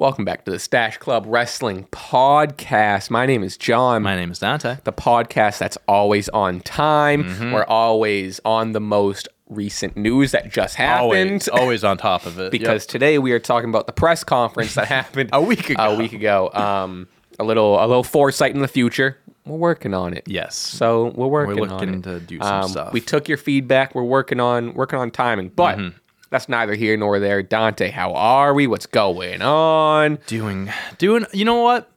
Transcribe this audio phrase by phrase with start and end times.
[0.00, 3.10] Welcome back to the Stache Club Wrestling Podcast.
[3.10, 4.02] My name is John.
[4.02, 4.78] My name is Dante.
[4.84, 7.24] the podcast that's always on time.
[7.24, 7.52] Mm-hmm.
[7.52, 11.02] We're always on the most recent news that just happened.
[11.02, 12.50] Always, always on top of it.
[12.50, 15.82] Because today we are talking about the press conference that happened A week ago.
[15.82, 16.50] A week ago.
[16.54, 17.06] Um,
[17.38, 19.18] a little, a little foresight in the future.
[19.44, 20.24] We're working on it.
[20.26, 20.56] Yes.
[20.56, 22.02] So we're working We're on looking it.
[22.04, 22.92] to do some Um, stuff.
[22.94, 23.94] We took your feedback.
[23.94, 25.96] We're working on working on timing, but Mm-hmm.
[26.30, 27.42] That's neither here nor there.
[27.42, 28.66] Dante, how are we?
[28.66, 30.18] What's going on?
[30.26, 31.26] doing, doing.
[31.32, 31.90] You know what?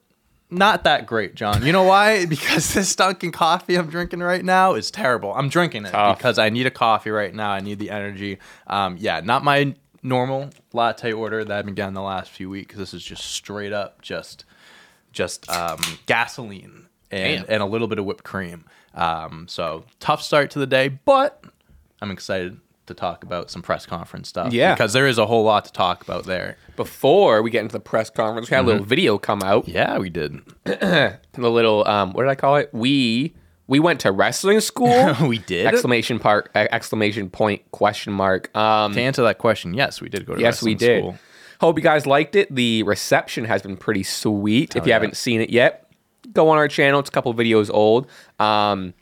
[0.50, 1.64] Not that great, John.
[1.64, 2.26] You know why?
[2.34, 5.32] Because this Dunkin' coffee I'm drinking right now is terrible.
[5.34, 6.18] I'm drinking it Tough.
[6.18, 7.50] because I need a coffee right now.
[7.50, 8.38] I need the energy.
[8.66, 12.76] Um, yeah, not my normal latte order that I've been getting the last few weeks.
[12.76, 14.44] This is just straight up, just,
[15.12, 17.54] just um, gasoline and Damn.
[17.54, 18.64] and a little bit of whipped cream.
[18.94, 21.42] Um, so tough start to the day, but
[22.00, 24.52] I'm excited to talk about some press conference stuff.
[24.52, 24.74] Yeah.
[24.74, 26.56] because there is a whole lot to talk about there.
[26.76, 28.68] Before we get into the press conference, we had a Mm-hmm.
[28.72, 29.66] little video come out.
[29.68, 30.40] Yeah, we did.
[30.64, 31.18] The
[31.50, 32.70] little um, what did I call it?
[32.72, 33.34] We
[33.66, 35.14] we went to wrestling school.
[35.26, 35.66] we did.
[35.66, 38.54] exclamation part exclamation point question mark.
[38.56, 41.00] Um, To answer that question, yes, we did go to yes, we did.
[41.02, 41.18] school.
[41.60, 42.54] Hope you guys liked it.
[42.54, 44.76] The reception has been pretty sweet.
[44.76, 44.94] if you yeah.
[44.96, 45.88] haven't seen it yet,
[46.32, 47.00] go on our channel.
[47.00, 48.06] It's a couple videos old.
[48.38, 48.92] Um,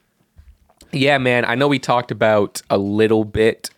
[0.93, 1.45] yeah, man.
[1.45, 3.71] I know we talked about a little bit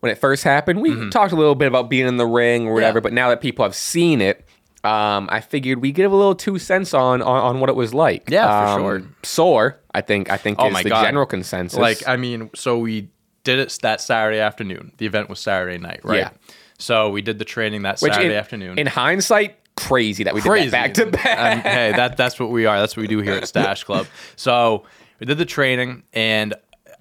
[0.00, 0.80] when it first happened.
[0.82, 2.98] We talked a little bit about being in the ring or whatever.
[3.00, 3.04] Mm-hmm.
[3.06, 3.10] Yeah.
[3.10, 4.44] But now that people have seen it,
[4.82, 7.92] um, I figured we give a little two cents on, on on what it was
[7.92, 8.30] like.
[8.30, 9.08] Yeah, for Um, sure.
[9.22, 10.30] Sore, I think.
[10.30, 11.04] I think Oh is the God.
[11.04, 11.78] general consensus.
[11.78, 13.08] Like, I mean, so we
[13.44, 14.92] did it that Saturday afternoon.
[14.98, 16.18] The event was Saturday night, right?
[16.18, 16.30] Yeah.
[16.78, 18.78] So we did the training that Which Saturday in, afternoon.
[18.78, 20.64] In hindsight, crazy that we Crazy.
[20.66, 21.56] did that back to back.
[21.56, 22.78] Um, hey, that that's what we are.
[22.80, 24.06] That's what we do here at Stache Club.
[24.36, 24.84] So
[25.20, 26.54] we did the training, and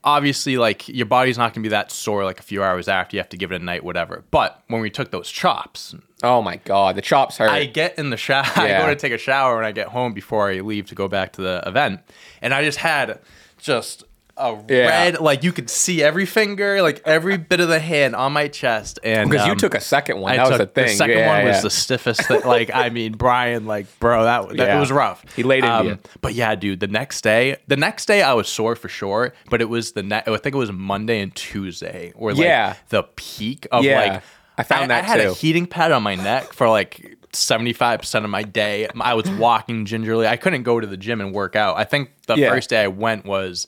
[0.03, 3.16] obviously, like your body's not gonna be that sore like a few hours after.
[3.16, 4.23] You have to give it a night, whatever.
[4.30, 7.50] But when we took those chops, Oh my god, the chops hurt.
[7.50, 8.44] I get in the shower.
[8.58, 8.61] Yeah.
[8.84, 11.08] I go to take a shower when I get home before I leave to go
[11.08, 12.02] back to the event,
[12.42, 13.20] and I just had
[13.58, 14.03] just
[14.40, 14.88] a Yeah.
[14.88, 18.48] red, like you could see every finger, like every bit of the hand on my
[18.48, 20.32] chest, and because you um, took a second one.
[20.33, 20.95] I that was the thing.
[20.95, 22.27] second Yeah, one was the stiffest.
[22.30, 24.78] That, like I mean, Brian, like bro, that, that Yeah.
[24.78, 25.23] it was rough.
[25.26, 25.99] Um, He laid into you.
[26.22, 29.33] But yeah, dude, the next day, the next day I was sore for sure.
[29.49, 32.76] But it was the ne- I think it was Monday and Tuesday, or like Yeah.
[32.89, 33.99] the peak of Yeah.
[34.14, 34.23] like.
[34.58, 35.30] I found that I had too.
[35.30, 37.16] a heating pad on my neck for like.
[37.32, 40.26] 75% of my day I was walking gingerly.
[40.26, 41.78] I couldn't go to the gym and work out.
[41.78, 42.49] I think the Yeah.
[42.49, 43.67] first day I went was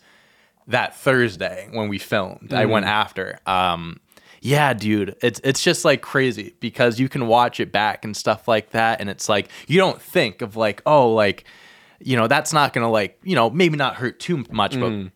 [0.68, 2.54] that Thursday when we filmed.
[2.54, 2.70] I Mm.
[2.70, 3.40] went after.
[3.46, 4.00] Um,
[4.42, 8.48] yeah, dude, it's it's just like crazy because you can watch it back and stuff
[8.48, 11.44] like that, and it's like you don't think of like, oh, like
[12.00, 15.12] you know, that's not gonna like you know maybe not hurt too much, Mm.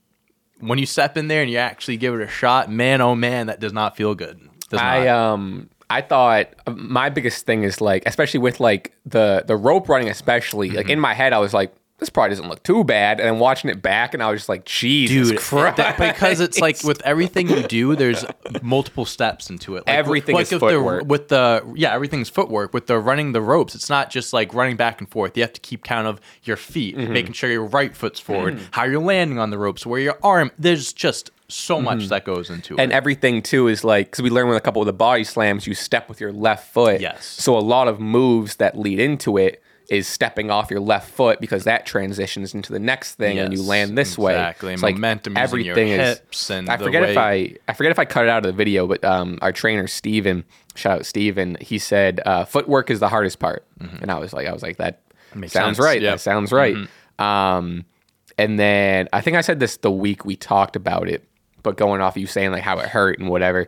[0.60, 3.16] but when you step in there and you actually give it a shot, man, oh
[3.16, 4.40] man, that does not feel good.
[4.70, 5.08] Does I not.
[5.08, 9.90] um I thought uh, my biggest thing is like especially with like the the rope
[9.90, 10.92] running especially like Mm-hmm.
[10.94, 13.70] in my head I was like this probably doesn't look too bad and then watching
[13.70, 17.02] it back and I was just like Jesus Dude, Christ that- because it's like with
[17.04, 18.26] everything you do, there's
[18.62, 19.88] multiple steps into it.
[19.88, 21.04] Like, Everything is footwork.
[21.04, 22.74] The, with the yeah, everything's footwork.
[22.74, 25.38] With the running the ropes, it's not just like running back and forth.
[25.38, 27.14] You have to keep count of your feet, Mm-hmm.
[27.14, 30.52] making sure your right foot's forward, how you're landing on the ropes, where your arm.
[30.60, 32.80] There's just so much that goes into Mm-hmm.
[32.82, 35.68] and everything too is like because we learned with a couple of the body slams
[35.68, 37.24] you step with your left foot Yes.
[37.24, 41.40] so a lot of moves that lead into it is stepping off your left foot
[41.40, 44.74] because that transitions into the next thing and you land this way exactly.
[44.74, 48.24] It's Momentum your hips and I the forget if I I forget if I cut
[48.24, 50.44] it out of the video but um our trainer Steven
[50.76, 54.48] shout out Steven he said uh, footwork is the hardest part and I was like
[54.48, 55.02] I was like that
[55.32, 55.40] Mm-hmm.
[55.42, 56.14] Makes sounds sense, right yep.
[56.14, 57.24] that sounds right Mm-hmm.
[57.24, 57.86] um
[58.38, 61.28] and then I think I said this the week we talked about it,
[61.64, 63.68] but going off you saying like how it hurt and whatever.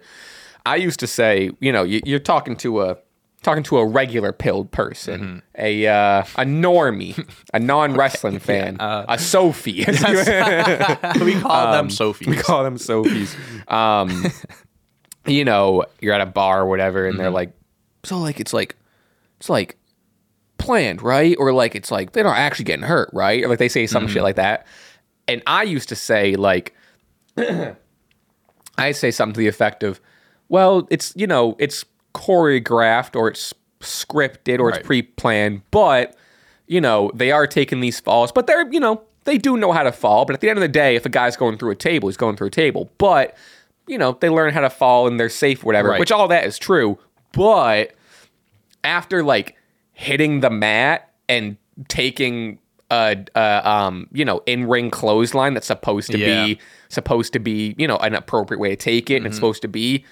[0.66, 2.98] I used to say, you know, you, you're talking to a
[3.44, 5.38] talking to a regular pilled person, Mm-hmm.
[5.58, 7.18] a uh, a normie,
[7.54, 9.86] a non wrestling fan, uh, a Sophie.
[11.22, 12.28] we call them Sophies.
[12.28, 13.72] um, we call them Sophies.
[13.72, 14.26] Um,
[15.26, 17.22] you know, you're at a bar or whatever, and Mm-hmm.
[17.22, 17.54] they're like,
[18.04, 18.76] so like it's like
[19.40, 19.78] it's like
[20.58, 21.36] planned, right?
[21.40, 23.44] Or like it's like they're not actually getting hurt, right?
[23.44, 24.14] Or like they say some Mm-hmm.
[24.14, 24.66] shit like that.
[25.28, 26.74] And I used to say like
[28.78, 30.00] I say something to the effect of,
[30.50, 31.84] well, it's you know, it's
[32.18, 34.78] choreographed or it's scripted or Right.
[34.80, 36.16] it's pre-planned, but
[36.70, 39.84] you know, they are taking these falls, but they're, you know, they do know how
[39.84, 40.26] to fall.
[40.26, 42.18] But at the end of the day, if a guy's going through a table, he's
[42.18, 42.90] going through a table.
[42.98, 43.38] But,
[43.88, 46.00] you know, they learn how to fall and they're safe, whatever, Right.
[46.00, 46.98] which all that is true.
[47.32, 47.94] But
[48.84, 49.56] after like
[49.94, 51.56] hitting the mat and
[51.88, 52.60] taking
[52.92, 56.46] a, a um, you know, in ring clothesline that's supposed to Yeah.
[56.46, 56.60] be
[56.90, 59.68] supposed to be, you know, an appropriate way to take it, and it's supposed to
[59.68, 60.04] be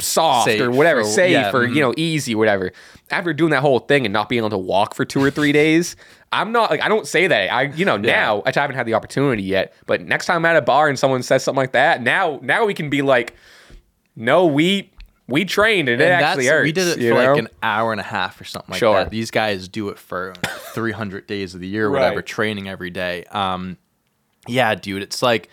[0.00, 2.72] soft Safe or whatever, or- safe yeah, or you know easy, whatever.
[3.10, 5.52] After doing that whole thing and not being able to walk for two or three
[5.52, 5.96] days,
[6.32, 7.52] I'm not like I don't say that.
[7.52, 10.56] I you know now I haven't had the opportunity yet, but next time I'm at
[10.56, 13.34] a bar and someone says something like that, now now we can be like,
[14.16, 14.90] no, we
[15.28, 16.64] we trained and, it actually that's- hurts.
[16.64, 17.30] We did it for know?
[17.32, 18.94] like an hour and a half or something like Sure.
[18.98, 19.10] that.
[19.10, 20.34] These guys do it for
[20.74, 23.24] 300 days of the year, or whatever, training every day.
[23.30, 23.76] Um,
[24.46, 25.48] yeah, dude, it's like.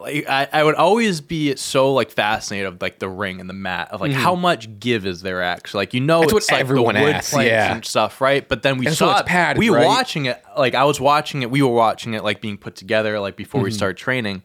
[0.00, 3.54] Like I, I would always be so like fascinated of like the ring and the
[3.54, 6.22] mat of like how much give is there actually like you know Mm-hmm.
[6.22, 7.74] That's what it's like everyone the wood asks, yeah.
[7.74, 9.86] and stuff right but then we And so saw it's it, padded, we were right?
[9.86, 13.20] watching it like I was watching it we were watching it like being put together
[13.20, 13.64] like before Mm-hmm.
[13.66, 14.42] we started training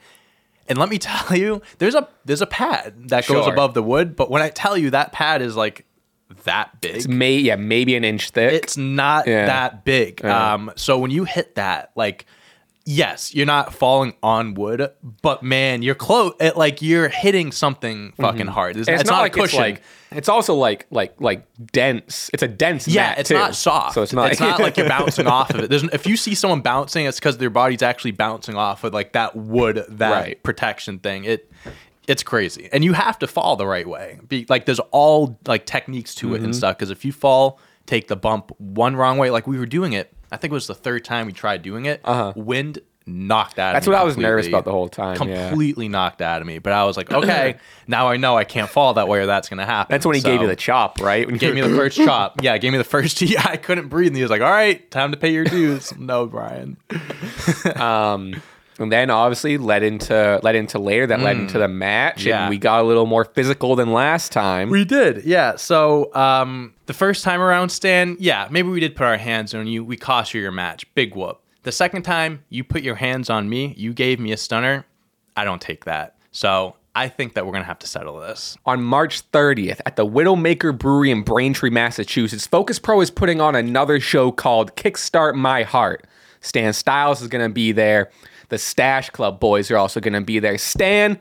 [0.68, 4.16] and let me tell you, there's a there's a pad that goes above the wood,
[4.16, 5.86] but when I tell you that pad is like
[6.46, 8.52] that big, It's may yeah maybe an inch thick.
[8.52, 9.46] It's not Yeah.
[9.46, 10.26] that big.
[10.26, 12.26] Um, so when you hit that, like,
[12.86, 14.90] yes, you're not falling on wood,
[15.22, 16.34] but man, you're close.
[16.56, 18.78] Like you're hitting something fucking hard.
[18.78, 19.60] It's, And it's, not, like a cushion.
[19.64, 22.30] It's like it's also like like like dense.
[22.34, 22.88] It's a dense.
[22.88, 23.36] yeah, mat, it's too.
[23.36, 23.96] not soft.
[23.96, 24.32] So it's not.
[24.32, 25.70] It's not like you're bouncing off of it.
[25.70, 29.14] There's, if you see someone bouncing, it's because their body's actually bouncing off of like
[29.14, 30.44] that wood, that Right.
[30.44, 31.26] protection thing.
[31.26, 31.52] It,
[32.08, 34.20] it's crazy, and you have to fall the right way.
[34.28, 36.46] Be like, there's all like techniques to it Mm-hmm.
[36.46, 36.78] and stuff.
[36.78, 40.14] Because if you fall, take the bump one wrong way, like we were doing it.
[40.32, 42.02] I think it was the third time we tried doing it.
[42.04, 42.34] Uh-huh.
[42.36, 43.74] Wind knocked out.
[43.74, 45.30] That's of me what I was nervous about the whole time.
[45.30, 45.50] Yeah.
[45.50, 46.60] Completely knocked out of me.
[46.60, 47.58] But I was like, okay,
[47.88, 49.94] now I know I can't fall that way, or that's gonna happen.
[49.94, 51.26] That's when he gave you the chop, right?
[51.26, 52.42] When he gave me the first chop.
[52.42, 53.22] Yeah, gave me the first.
[53.22, 55.96] Yeah, I couldn't breathe, and he was like, "All right, time to pay your dues."
[55.98, 56.78] no, Brian.
[57.76, 58.42] um,
[58.80, 62.26] and then obviously led into led into later that led into the match, Mm.
[62.26, 62.42] Yeah.
[62.44, 64.70] and we got a little more physical than last time.
[64.70, 65.56] We did, yeah.
[65.56, 69.68] So um, the first time around, Stan, yeah, maybe we did put our hands on
[69.68, 69.84] you.
[69.84, 70.86] We cost you your match.
[70.94, 71.40] Big whoop.
[71.64, 74.86] The second time you put your hands on me, you gave me a stunner.
[75.38, 76.16] I don't take that.
[76.32, 78.58] So I think that we're gonna have to settle this.
[78.66, 83.56] on March 30th at the Widowmaker Brewery in Braintree, Massachusetts, Focus Pro is putting on
[83.56, 86.06] another show called Kickstart My Heart.
[86.42, 88.12] Stan Styles is going to be there.
[88.50, 90.58] The Stache Club boys are also going to be there.
[90.58, 91.20] Stan,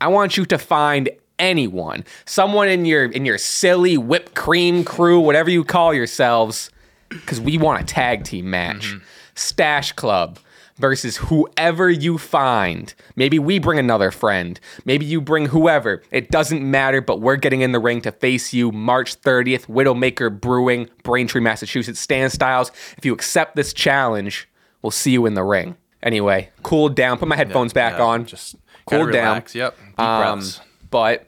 [0.00, 5.20] I want you to find anyone, someone in your in your silly whipped cream crew,
[5.20, 6.70] whatever you call yourselves,
[7.08, 8.88] because we want a tag team match.
[8.88, 9.04] Mm-hmm.
[9.34, 10.38] Stache Club
[10.78, 12.94] versus whoever you find.
[13.16, 14.58] Maybe we bring another friend.
[14.84, 16.02] Maybe you bring whoever.
[16.10, 20.40] It doesn't matter, but we're getting in the ring to face you March 30th, Widowmaker
[20.40, 22.00] Brewing, Braintree, Massachusetts.
[22.00, 24.48] Stan Styles, if you accept this challenge,
[24.82, 25.76] we'll see you in the ring.
[26.02, 27.18] Anyway, cool down.
[27.18, 28.26] Put my headphones back Yeah, on.
[28.26, 28.56] Just
[28.86, 29.26] cool gotta down.
[29.28, 29.54] relax.
[29.54, 29.76] Yep.
[29.78, 30.60] Deep Um, breaths.
[30.90, 31.26] but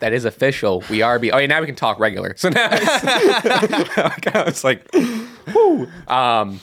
[0.00, 0.84] that is official.
[0.90, 1.32] We are be.
[1.32, 2.34] Oh, yeah, now we can talk regular.
[2.38, 2.68] So now
[4.46, 4.86] it's, like,
[5.54, 5.88] whoo.
[6.06, 6.60] Um,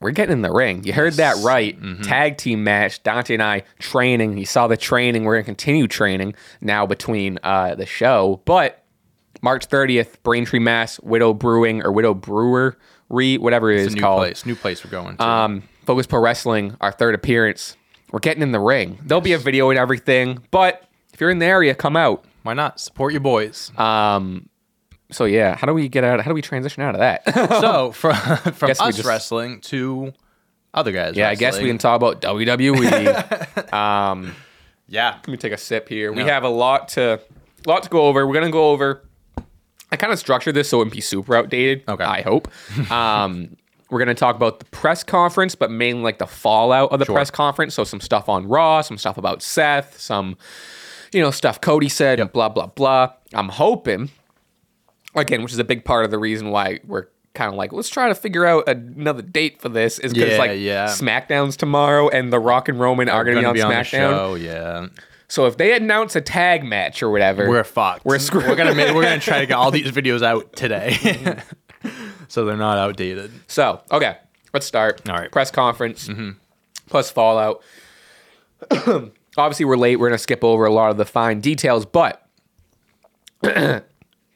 [0.00, 0.84] we're getting in the ring.
[0.84, 1.80] You heard that right.
[1.80, 2.02] Mm-hmm.
[2.02, 3.02] Tag team match.
[3.02, 4.36] Dante and I training.
[4.38, 5.24] You saw the training.
[5.24, 8.40] We're gonna continue training now between uh, the show.
[8.44, 8.84] But
[9.40, 12.74] March 30th, Braintree, Mass, Widow Brewing or Widow Brewery,
[13.38, 14.18] whatever it It's is a new called.
[14.20, 14.44] place.
[14.46, 15.24] New place we're going to.
[15.24, 17.76] Um, Focus Pro Wrestling, our third appearance.
[18.10, 18.98] We're getting in the ring.
[19.04, 22.24] There'll be a video and everything, but if you're in the area, come out.
[22.42, 23.70] Why not support your boys?
[23.78, 24.48] Um,
[25.10, 26.20] so yeah, how do we get out?
[26.20, 27.22] How do we transition out of that?
[27.60, 28.14] so from
[28.52, 30.12] from us just- wrestling to
[30.72, 31.16] other guys.
[31.16, 33.72] yeah, I guess we can talk about WWE.
[33.72, 34.34] um,
[34.88, 35.10] Yeah.
[35.16, 36.12] let me take a sip here.
[36.12, 37.20] We have a lot to
[37.66, 38.26] lot to go over.
[38.26, 39.04] We're gonna go over.
[39.92, 41.84] I kind of structured this so it wouldn't be super outdated.
[41.88, 42.02] Okay.
[42.04, 42.48] I hope.
[42.90, 43.56] Um,
[43.94, 47.30] we're gonna talk about the press conference, but mainly like the fallout of the press
[47.30, 47.74] conference.
[47.74, 50.36] So some stuff on Raw, some stuff about Seth, some
[51.12, 53.12] you know stuff Cody said, and blah blah blah.
[53.32, 54.10] I'm hoping
[55.14, 57.88] again, which is a big part of the reason why we're kind of like, let's
[57.88, 60.86] try to figure out another date for this, is because Yeah, like yeah.
[60.86, 63.84] SmackDown's tomorrow and The Rock and Roman are going to be on SmackDown.
[63.84, 64.34] show.
[64.34, 64.86] Yeah.
[65.28, 68.04] So if they announce a tag match or whatever, We're fucked.
[68.04, 68.46] We're screwed.
[68.46, 71.88] We're gonna make, we're gonna try to get all these videos out today, mm-hmm.
[72.28, 73.30] so they're not outdated.
[73.46, 74.16] So okay,
[74.52, 75.02] let's start.
[75.08, 75.30] All right.
[75.30, 76.08] press conference
[76.86, 77.62] plus Fallout.
[79.36, 79.96] Obviously, we're late.
[79.96, 82.26] We're gonna skip over a lot of the fine details, but
[83.42, 83.82] the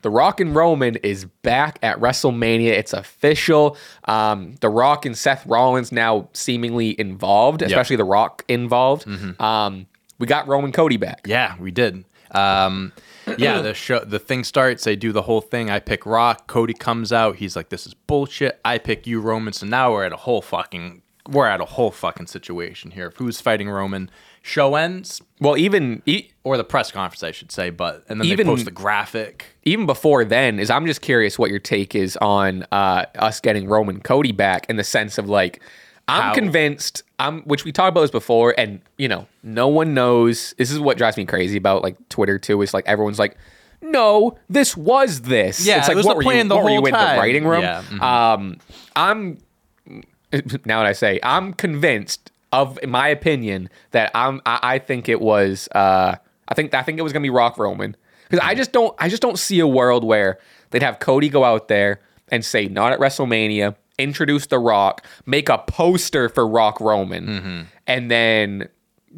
[0.05, 2.69] Rock and Roman is back at WrestleMania.
[2.71, 3.77] It's official.
[4.05, 9.07] Um, the Rock and Seth Rollins now seemingly involved, especially the Rock involved.
[9.41, 9.87] Um,
[10.19, 11.27] we got Roman Cody back.
[11.27, 12.05] Yeah, we did.
[12.33, 12.93] Um,
[13.39, 14.85] yeah, the show, the thing starts.
[14.85, 15.71] They do the whole thing.
[15.71, 16.47] I pick Rock.
[16.47, 17.37] Cody comes out.
[17.37, 19.53] He's like, "This is bullshit." I pick you, Roman.
[19.53, 23.13] So now we're at a whole fucking we're at a whole fucking situation here.
[23.17, 24.11] Who's fighting Roman?
[24.41, 27.69] Show ends Well, even e- or the press conference, I should say.
[27.69, 29.45] But and then Even- they post the graphic.
[29.65, 33.69] even before then is I'm just curious what your take is on uh, us getting
[33.69, 35.61] Roman Cody back in the sense of like
[36.09, 37.03] I'm how- convinced.
[37.21, 40.55] I'm, which we talked about this before, and you know, no one knows.
[40.57, 42.63] This is what drives me crazy about like Twitter too.
[42.63, 43.37] Is like everyone's like,
[43.83, 46.49] "No, this was this." Yeah, it's it like was what the were plan you?
[46.51, 47.17] the what were you in time.
[47.17, 47.63] the writing room?
[47.63, 48.01] Yeah, mhm.
[48.01, 48.59] Um,
[48.95, 49.39] I'm
[50.65, 54.41] now that I say I'm convinced of in my opinion that I'm.
[54.47, 55.69] I, I think it was.
[55.75, 56.15] Uh,
[56.49, 57.97] I think I think it was gonna be Rock Roman
[58.29, 58.95] because I just don't.
[58.99, 60.39] I just don't see a world where
[60.71, 62.01] they'd have Cody go out there
[62.31, 67.61] and say not at WrestleMania, introduce The Rock, make a poster for Rock Roman, Mm-hmm.
[67.87, 68.69] and then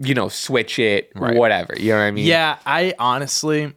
[0.00, 1.74] you know switch it, whatever.
[1.76, 2.26] You know what I mean?
[2.26, 3.72] Yeah, I honestly,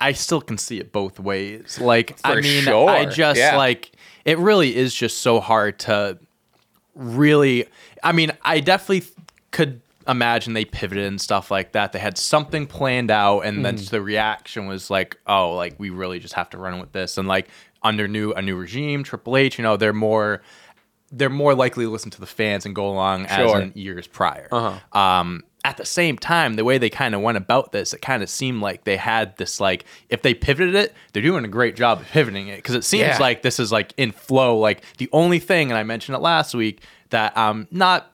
[0.00, 1.78] I still can see it both ways.
[1.80, 3.56] Like, I mean, sure, I just yeah.
[3.56, 3.92] like
[4.24, 4.38] it.
[4.38, 6.18] Really is just so hard to
[6.94, 7.66] really.
[8.02, 9.06] I mean, I definitely
[9.50, 11.92] could imagine they pivoted and stuff like that.
[11.92, 13.90] They had something planned out, and then Mm.
[13.90, 17.28] the reaction was like, "Oh, like we really just have to run with this." And
[17.28, 17.48] like
[17.82, 20.42] under new a new regime, Triple H, you know, they're more.
[21.12, 24.46] They're more likely to listen to the fans and go along as in years prior.
[24.52, 24.96] Uh-huh.
[25.00, 28.22] Um, at the same time, the way they kind of went about this, it kind
[28.22, 31.74] of seemed like they had this like if they pivoted it, they're doing a great
[31.74, 33.18] job of pivoting it because it seems Yeah.
[33.18, 34.56] like this is like in flow.
[34.56, 38.12] Like the only thing, and I mentioned it last week that I'm not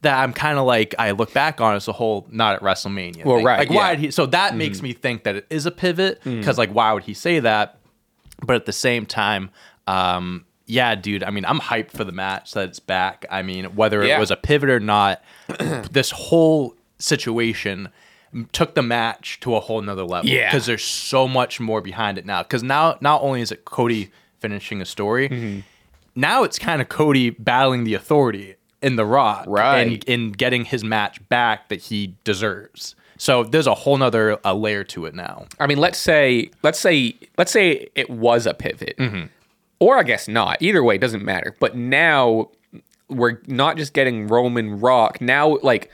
[0.00, 3.26] that I'm kind of like I look back on as a whole not at WrestleMania.
[3.26, 3.44] Well, thing.
[3.44, 3.82] right, Like why yeah.
[3.92, 4.00] Mm-hmm.
[4.00, 4.10] did he?
[4.10, 7.12] So that makes me think that it is a pivot because like why would he
[7.12, 7.78] say that?
[8.44, 9.50] But at the same time,
[9.86, 11.22] um, yeah, dude.
[11.24, 13.26] I mean, I'm hyped for the match that it's back.
[13.30, 14.16] I mean, whether Yeah.
[14.16, 15.22] it was a pivot or not,
[15.90, 17.88] this whole situation
[18.52, 20.28] took the match to a whole nother level.
[20.30, 20.50] Yeah.
[20.50, 22.42] because there's so much more behind it now.
[22.42, 25.60] Because now, not only is it Cody finishing a story, Mm-hmm.
[26.16, 29.80] now it's kind of Cody battling the authority in the Rock, Right.
[29.86, 32.94] And in getting his match back that he deserves.
[33.18, 35.46] So there's a whole nother uh, layer to it now.
[35.60, 39.26] I mean, let's say, let's say, let's say it was a pivot, Mm-hmm.
[39.80, 40.60] or I guess not.
[40.60, 41.54] Either way, it doesn't matter.
[41.60, 42.50] But now
[43.08, 45.20] we're not just getting Roman Rock.
[45.20, 45.90] Now, like,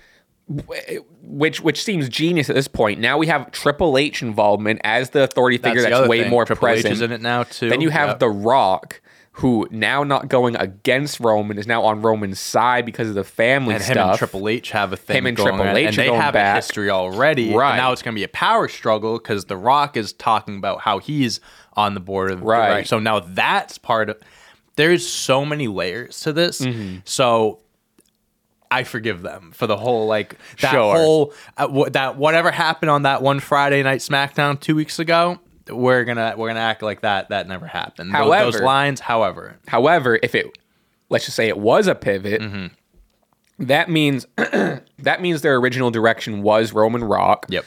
[1.23, 3.01] which which seems genius at this point.
[3.01, 6.31] Now we have Triple H involvement as the authority figure the that's, way thing.
[6.31, 7.69] more Triple H is in it now too.
[7.69, 8.19] Then you have Yep.
[8.21, 9.01] The Rock,
[9.39, 13.75] who now not going against Roman is now on Roman's side because of the family
[13.77, 13.97] and stuff.
[13.97, 15.17] him and Triple H have a thing.
[15.19, 16.55] Him and going Triple on, H and they have back.
[16.55, 17.55] a history already.
[17.55, 17.71] Right.
[17.71, 20.81] And now it's going to be a power struggle because The Rock is talking about
[20.81, 21.41] how he's
[21.75, 22.71] on the board of Right.
[22.71, 22.87] right.
[22.89, 24.19] So now that's part of.
[24.77, 26.61] There's so many layers to this.
[26.61, 26.99] Mm-hmm.
[27.05, 27.61] So.
[28.71, 30.95] I forgive them for the whole like that Sure.
[30.95, 35.39] whole uh, wh- that whatever happened on that one Friday night SmackDown two weeks ago.
[35.71, 38.13] We're gonna we're gonna act like that that never happened.
[38.15, 40.57] Tho- those However- lines, however, However, if it
[41.09, 42.67] let's just say it was a pivot, Mm-hmm.
[43.67, 47.47] that means that means their original direction was Roman Rock.
[47.49, 47.65] yep,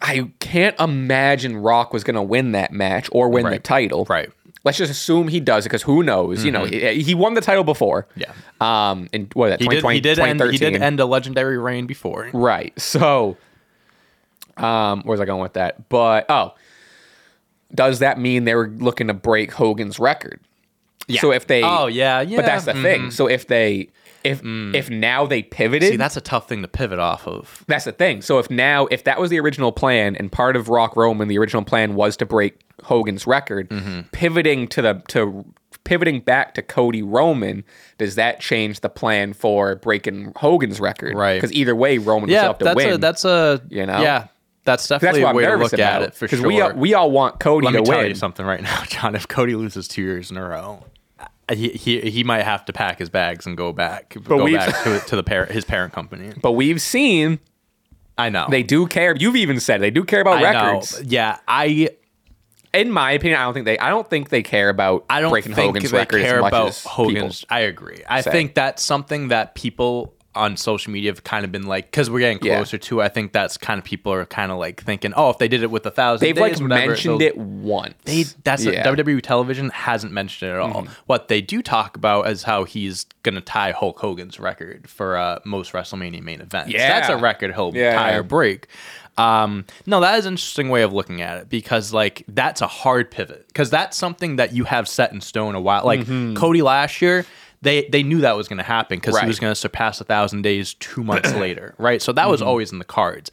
[0.00, 4.06] I can't imagine Rock was to win that match or win the title.
[4.08, 4.30] right,
[4.64, 6.44] Let's just assume he does it because who knows?
[6.44, 8.06] You know, he, he won the title before.
[8.16, 8.20] Mm-hmm.
[8.20, 8.90] Yeah.
[8.90, 9.08] Um.
[9.12, 9.60] And what that?
[9.60, 12.30] he did he did end he did end a legendary reign before.
[12.32, 12.78] Right.
[12.80, 13.36] So,
[14.56, 15.88] um, where's I going with that?
[15.88, 16.54] But oh,
[17.74, 20.40] does that mean they were looking to break Hogan's record?
[21.06, 21.20] Yeah.
[21.20, 22.36] So if they, Oh yeah, yeah.
[22.38, 22.82] but that's the mhm.
[22.82, 23.10] thing.
[23.10, 23.88] So if they,
[24.22, 27.62] if if now they pivoted, See, that's a tough thing to pivot off of.
[27.68, 28.22] that's the thing.
[28.22, 31.36] So if now, if that was the original plan, and part of Rock Roman, the
[31.38, 34.00] original plan was to break Hogan's record, Mm-hmm.
[34.12, 35.44] pivoting to the to
[35.84, 37.64] pivoting back to Cody Roman,
[37.98, 41.14] does that change the plan for breaking Hogan's record?
[41.14, 41.34] Right.
[41.34, 42.94] Because either way, Roman will Yeah, have to that's win.
[42.94, 44.00] a that's a You know?
[44.00, 44.28] yeah,
[44.64, 46.48] that's That's definitely what a way to look at it for Because sure.
[46.48, 48.08] we all, we all want Cody Let to me tell win.
[48.08, 49.14] you something right now, John.
[49.14, 50.84] If Cody loses two years in a row,
[51.20, 54.56] uh, he he, he might have to pack his bags and go back, go we've-
[54.56, 56.32] back to to the par- his parent company.
[56.40, 57.38] But we've seen
[58.16, 59.14] I know they do care.
[59.16, 61.00] You've even said they do care about I records.
[61.00, 61.06] know.
[61.08, 61.90] Yeah, I
[62.72, 63.78] In my opinion, I don't think they.
[63.78, 66.40] I don't think they care about I don't breaking think Hogan's they record care as
[66.42, 67.44] much about Hogan's.
[67.50, 68.02] I agree.
[68.08, 68.30] I say.
[68.30, 72.18] think that's something that people on social media have kind of been like, because we're
[72.20, 72.56] getting Yeah.
[72.56, 73.02] closer to.
[73.02, 75.62] I think that's kind of people are kind of like thinking, oh, if they did
[75.62, 77.94] it with a thousand, They've days, like whatever, mentioned it once.
[78.04, 78.82] They that's Yeah.
[78.84, 79.00] Mm-hmm.
[79.00, 80.86] WWE television hasn't mentioned it at all.
[81.06, 85.38] What they do talk about is how he's gonna tie Hulk Hogan's record for uh,
[85.44, 86.72] most WrestleMania main events.
[86.72, 86.88] Yeah.
[87.00, 87.94] that's a record he'll Yeah.
[87.94, 88.66] tie or break.
[89.16, 92.66] Um, no, that is an interesting way of looking at it because like that's a
[92.66, 95.84] hard pivot because that's something that you have set in stone a while.
[95.84, 97.24] Like Cody last year.
[97.64, 99.16] They, they knew that was going to happen because Mm-hmm.
[99.16, 99.24] Right.
[99.24, 102.00] he was going to surpass a thousand days two months later, right?
[102.00, 102.30] So that Mm-hmm.
[102.30, 103.30] was always in the cards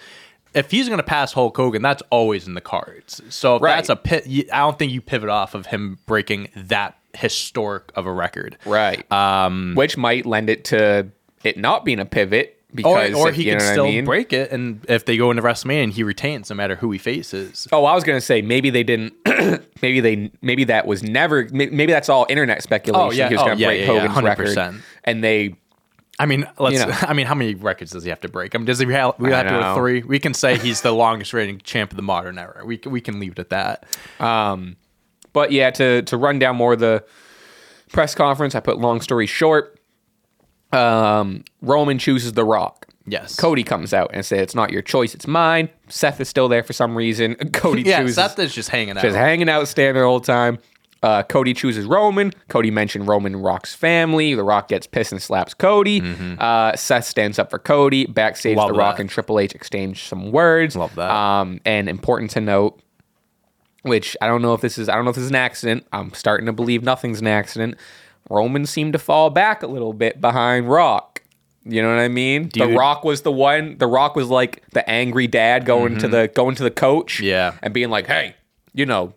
[0.54, 3.22] if he's going to pass Hulk Hogan, that's always in the cards.
[3.30, 3.76] So if Right.
[3.76, 8.06] that's a pit, I don't think you pivot off of him breaking that historic of
[8.06, 8.58] a record.
[8.66, 11.08] right, um, which might lend it to
[11.46, 14.06] it not being a pivot because or if- he can know I still mean?
[14.06, 16.98] break it, and if they go into WrestleMania and he retains, no matter who he
[16.98, 17.68] faces.
[17.72, 19.14] Oh, I was gonna say maybe they didn't.
[19.82, 21.48] maybe they maybe that was never.
[21.52, 23.08] Maybe that's all internet speculation.
[23.08, 23.28] Oh, yeah.
[23.30, 24.82] he was Oh, gonna yeah, break yeah, yeah, Hogan's record, 100%.
[25.04, 25.56] and they
[26.20, 26.80] I mean, let's.
[26.80, 26.94] You know.
[27.02, 28.54] I mean, how many records does he have to break?
[28.54, 30.04] I mean, does he have, we have to go three?
[30.04, 32.64] We can say he's the longest reigning champ of the modern era.
[32.64, 33.86] We can, we can leave it at that.
[34.20, 34.76] Um,
[35.34, 37.04] but yeah, to to run down more of the
[37.92, 39.80] press conference, I put long story short.
[40.74, 42.88] Um, Roman chooses The Rock.
[43.08, 43.36] Yes.
[43.36, 45.70] Cody comes out and says it's not your choice, it's mine.
[45.90, 47.36] Seth is still there for some reason.
[47.54, 49.02] Cody Yeah, chooses Seth is just hanging out.
[49.02, 50.60] just hanging out, standing there all the whole time.
[51.04, 52.32] Uh, Cody chooses Roman.
[52.48, 54.36] Cody mentioned Roman Rock's family.
[54.36, 56.00] The Rock gets pissed and slaps Cody.
[56.40, 58.06] Uh, Seth stands up for Cody.
[58.06, 58.60] Backstage, Mm-hmm.
[58.60, 59.02] Love The Rock that.
[59.02, 60.76] and Triple H exchange some words.
[60.76, 61.10] Love that.
[61.10, 62.80] Um, and important to note,
[63.82, 65.88] which I don't know if this is I don't know if this is an accident.
[65.92, 67.78] I'm starting to believe nothing's an accident.
[68.32, 71.22] Roman seemed to fall back a little bit behind Rock.
[71.64, 72.50] You know what I mean?
[72.54, 73.78] The Rock was the one.
[73.78, 77.26] The Rock was like the angry dad going to the going to the coach, Mm-hmm.
[77.26, 77.54] Yeah.
[77.62, 78.36] and being like, "Hey,
[78.74, 79.14] you know,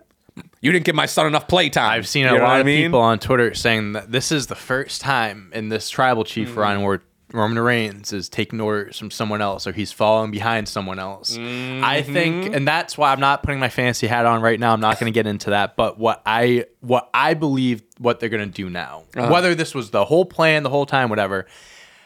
[0.61, 2.83] you didn't give my son enough playtime." I've seen You a lot I of mean?
[2.87, 6.56] people on Twitter saying that this is the first time in this tribal chief Mm.
[6.56, 7.00] run where
[7.33, 11.35] Roman Reigns is taking orders from someone else or he's following behind someone else.
[11.37, 12.12] I Mm-hmm.
[12.12, 14.73] think, and that's why I'm not putting my fantasy hat on right now.
[14.73, 15.75] I'm not going to get into that.
[15.76, 19.33] But what I what I believe what they're going to do now, Uh-huh.
[19.33, 21.47] whether this was the whole plan the whole time, whatever,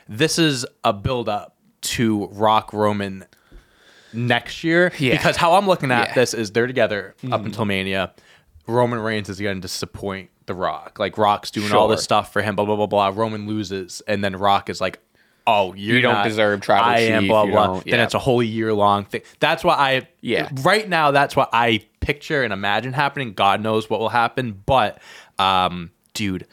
[0.09, 3.27] this is a build up to Rock Roman
[4.13, 4.93] next year.
[4.99, 5.13] Yeah.
[5.17, 6.15] Because how I'm looking at Yeah.
[6.15, 8.13] this is they're together up until Mania.
[8.67, 10.99] Roman Reigns is going to disappoint The Rock.
[10.99, 13.13] Like Rock's doing all this stuff for him, blah blah blah blah.
[13.15, 14.99] Roman loses, and then Rock is like,
[15.49, 18.19] "Oh, you're You don't not- deserve tribal I am blah blah." don't- Then it's a
[18.19, 19.23] whole year long thing.
[19.41, 20.49] That's what I Yeah.
[20.63, 23.33] Right now, that's what I picture and imagine happening.
[23.33, 24.99] God knows what will happen, but
[25.39, 26.47] um, dude,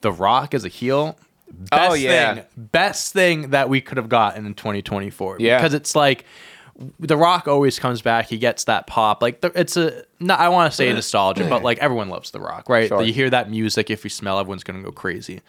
[0.00, 1.16] The Rock is a heel.
[1.70, 2.34] Best Oh, yeah.
[2.34, 5.36] thing, best thing that we could have gotten in 2024.
[5.38, 5.58] Yeah.
[5.58, 6.24] because it's like
[6.98, 8.26] the Rock always comes back.
[8.28, 9.22] He gets that pop.
[9.22, 10.40] Like the, it's a not.
[10.40, 12.88] I want to say nostalgia, but like everyone loves the Rock, right?
[12.88, 13.02] Sure.
[13.02, 13.90] You hear that music.
[13.90, 15.40] If you smell, everyone's gonna go crazy.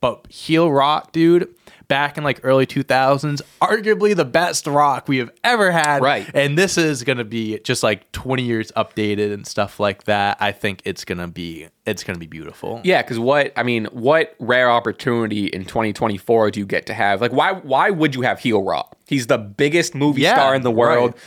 [0.00, 1.48] But heel Rock, dude,
[1.88, 6.02] back in like early 2000s, arguably the best Rock we have ever had.
[6.02, 6.28] Right.
[6.34, 10.36] And this is gonna be just like 20 years updated and stuff like that.
[10.40, 12.80] I think it's gonna be it's gonna be beautiful.
[12.84, 17.20] Yeah, because what I mean, what rare opportunity in 2024 do you get to have?
[17.20, 18.96] Like, why why would you have heel Rock?
[19.06, 21.12] He's the biggest movie Yeah, star in the world.
[21.12, 21.20] right.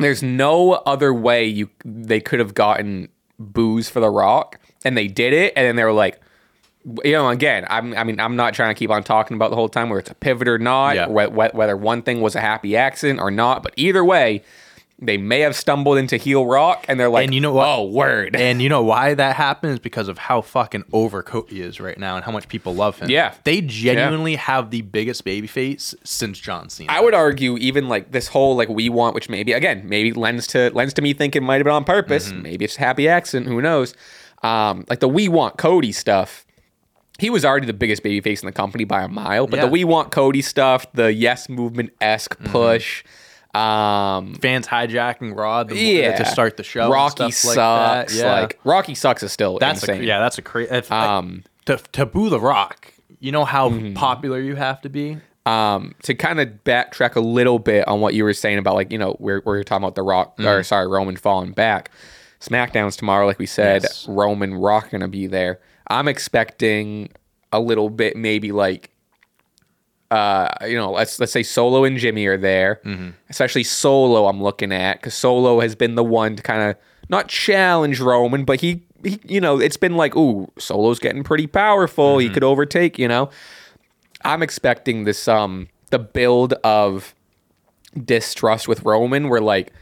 [0.00, 3.08] There's no other way you they could have gotten
[3.38, 6.20] boos for the Rock, and they did it, and then they were like.
[7.04, 9.56] You know, again, I'm, I mean, I'm not trying to keep on talking about the
[9.56, 11.06] whole time where it's a pivot or not, Yeah.
[11.06, 13.62] whe- whe- whether one thing was a happy accident or not.
[13.62, 14.42] But either way,
[15.00, 17.68] they may have stumbled into heel rock, and they're like, And you know what?
[17.68, 18.34] Oh, word.
[18.38, 19.78] And you know why that happens?
[19.80, 23.10] Because of how fucking over Cody is right now and how much people love him.
[23.10, 23.34] Yeah.
[23.44, 26.90] They genuinely have the biggest baby face since John Cena.
[26.92, 30.46] I would argue even like this whole like we want, which maybe again maybe lends
[30.48, 32.30] to lends to me thinking might have been on purpose.
[32.32, 32.42] Mm-hmm.
[32.42, 33.46] Maybe it's a happy accident.
[33.48, 33.94] Who knows?
[34.42, 36.44] Um, like the we want Cody stuff.
[37.18, 39.62] He was already the biggest babyface in the company by a mile, but the Yeah.
[39.64, 39.72] Mm-hmm.
[39.72, 43.02] we want Cody stuff, the yes movement esque push.
[43.54, 46.90] Um, fans hijacking Raw the, yeah, to start the show.
[46.90, 47.56] Rocky stuff sucks.
[47.56, 48.14] Like, that.
[48.14, 48.40] Yeah.
[48.42, 50.02] Like Rocky sucks is still that's insane.
[50.02, 50.70] a yeah, that's a crazy.
[50.90, 52.92] Um, to to boo the Rock.
[53.20, 53.94] You know how Mm-hmm.
[53.94, 55.16] popular you have to be.
[55.46, 58.92] um, to kind of backtrack a little bit on what you were saying about like
[58.92, 60.46] you know we're we're talking about the Rock Mm.
[60.46, 61.90] or sorry Roman falling back.
[62.40, 63.82] SmackDown's tomorrow, like we said.
[63.82, 64.06] Yes.
[64.08, 65.58] Roman Rock gonna be there.
[65.88, 67.10] I'm expecting
[67.52, 68.90] a little bit, maybe like,
[70.10, 72.80] uh, you know, let's let's say Solo and Jimmy are there.
[72.84, 73.10] Mm-hmm.
[73.30, 76.76] Especially Solo, I'm looking at because Solo has been the one to kind of
[77.08, 81.46] not challenge Roman, but he, he, you know, it's been like, ooh, Solo's getting pretty
[81.46, 82.16] powerful.
[82.16, 82.28] Mm-hmm.
[82.28, 83.30] He could overtake, you know.
[84.24, 87.14] I'm expecting this um the build of
[88.04, 89.72] distrust with Roman where like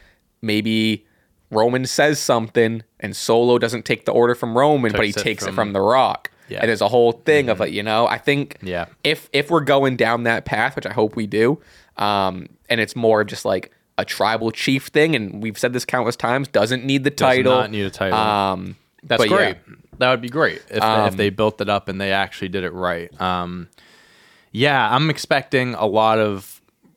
[0.42, 1.05] maybe
[1.50, 5.24] Roman says something and Solo doesn't take the order from Roman, but he Takes it
[5.24, 6.30] takes it from- from The Rock.
[6.48, 6.60] Yeah.
[6.60, 8.86] And there's a whole thing of like, you know, I think Yeah.
[9.02, 11.58] if if we're going down that path, which I hope we do,
[11.96, 15.84] um, and it's more of just like a tribal chief thing, and we've said this
[15.84, 17.52] countless times, doesn't need the Does title.
[17.52, 18.18] not need a title.
[18.18, 19.36] Um, That's but yeah.
[19.36, 19.56] great.
[19.98, 22.48] That would be great if, they, if Um, they built it up and they actually
[22.48, 23.10] did it right.
[23.20, 23.68] Um,
[24.52, 26.55] yeah, I'm expecting a lot of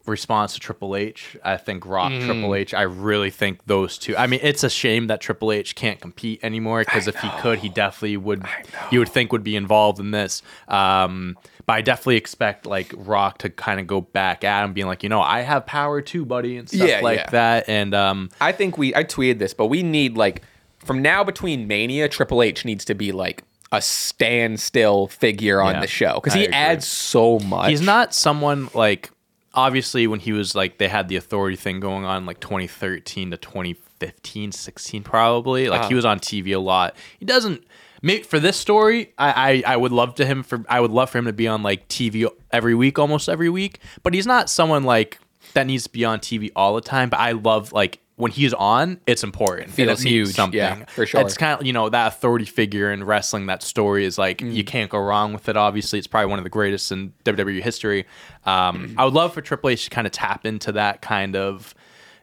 [0.10, 1.38] response to Triple H.
[1.44, 2.26] I think Rock, Mm.
[2.26, 2.74] Triple H.
[2.74, 4.18] I really think those two.
[4.18, 7.60] I mean, it's a shame that Triple H can't compete anymore because if he could,
[7.60, 8.44] he definitely would.
[8.92, 10.42] You would think would be involved in this.
[10.68, 14.88] Um, but I definitely expect like Rock to kind of go back at him, being
[14.88, 17.30] like, you know, I have power too, buddy, and stuff Yeah, like yeah.
[17.30, 17.70] that.
[17.70, 20.42] And um, I think we I tweeted this, but we need like
[20.80, 25.82] from now between Mania, Triple H needs to be like a standstill figure on Yeah,
[25.82, 26.56] the show because he agree.
[26.56, 27.70] adds so much.
[27.70, 29.12] He's not someone like
[29.54, 33.38] obviously when he was like they had the authority thing going on like 2013 to
[33.38, 35.90] 2015 16 probably like Uh-huh.
[35.90, 37.64] he was on TV a lot he doesn't
[38.02, 41.10] May for this story, I, I I would love to him for I would love
[41.10, 43.80] for him to be on like TV every week, almost every week.
[44.04, 45.20] But he's not someone like
[45.54, 47.10] that needs to be on TV all the time.
[47.10, 49.72] But I love like when he's on, it's important.
[49.72, 50.36] Feels it huge.
[50.36, 51.22] Something Yeah, for sure.
[51.22, 53.46] It's kind of you know that authority figure in wrestling.
[53.46, 54.54] That story is like Mm.
[54.54, 55.56] you can't go wrong with it.
[55.56, 58.06] Obviously, it's probably one of the greatest in WWE history.
[58.46, 61.74] Um, I would love for Triple H to kind of tap into that kind of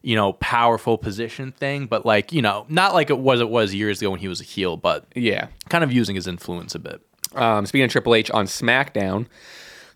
[0.03, 3.75] you know powerful position thing, but like you know not like it was it was
[3.75, 5.47] years ago when he was a heel, but Yeah.
[5.71, 7.01] kind of using his influence a bit.
[7.35, 9.27] Um, speaking of Triple H on SmackDown,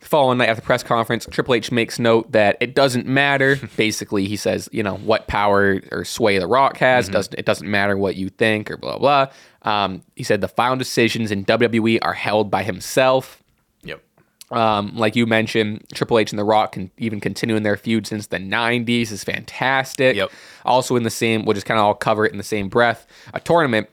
[0.00, 3.56] the following night at the press conference, Triple H makes note that it doesn't matter.
[3.76, 7.08] Basically, he says, you know, what power or sway The Rock has.
[7.08, 9.26] Doesn't it doesn't matter what you think or blah blah.
[9.62, 13.42] Um, he said the final decisions in WWE are held by himself.
[13.82, 14.02] Yep.
[14.50, 18.06] Um, like you mentioned, Triple H and The Rock can even continue in their feud
[18.06, 20.16] since the '90s is fantastic.
[20.16, 20.30] Yep.
[20.64, 23.06] Also in the same, we'll just kind of all cover it in the same breath.
[23.34, 23.88] A tournament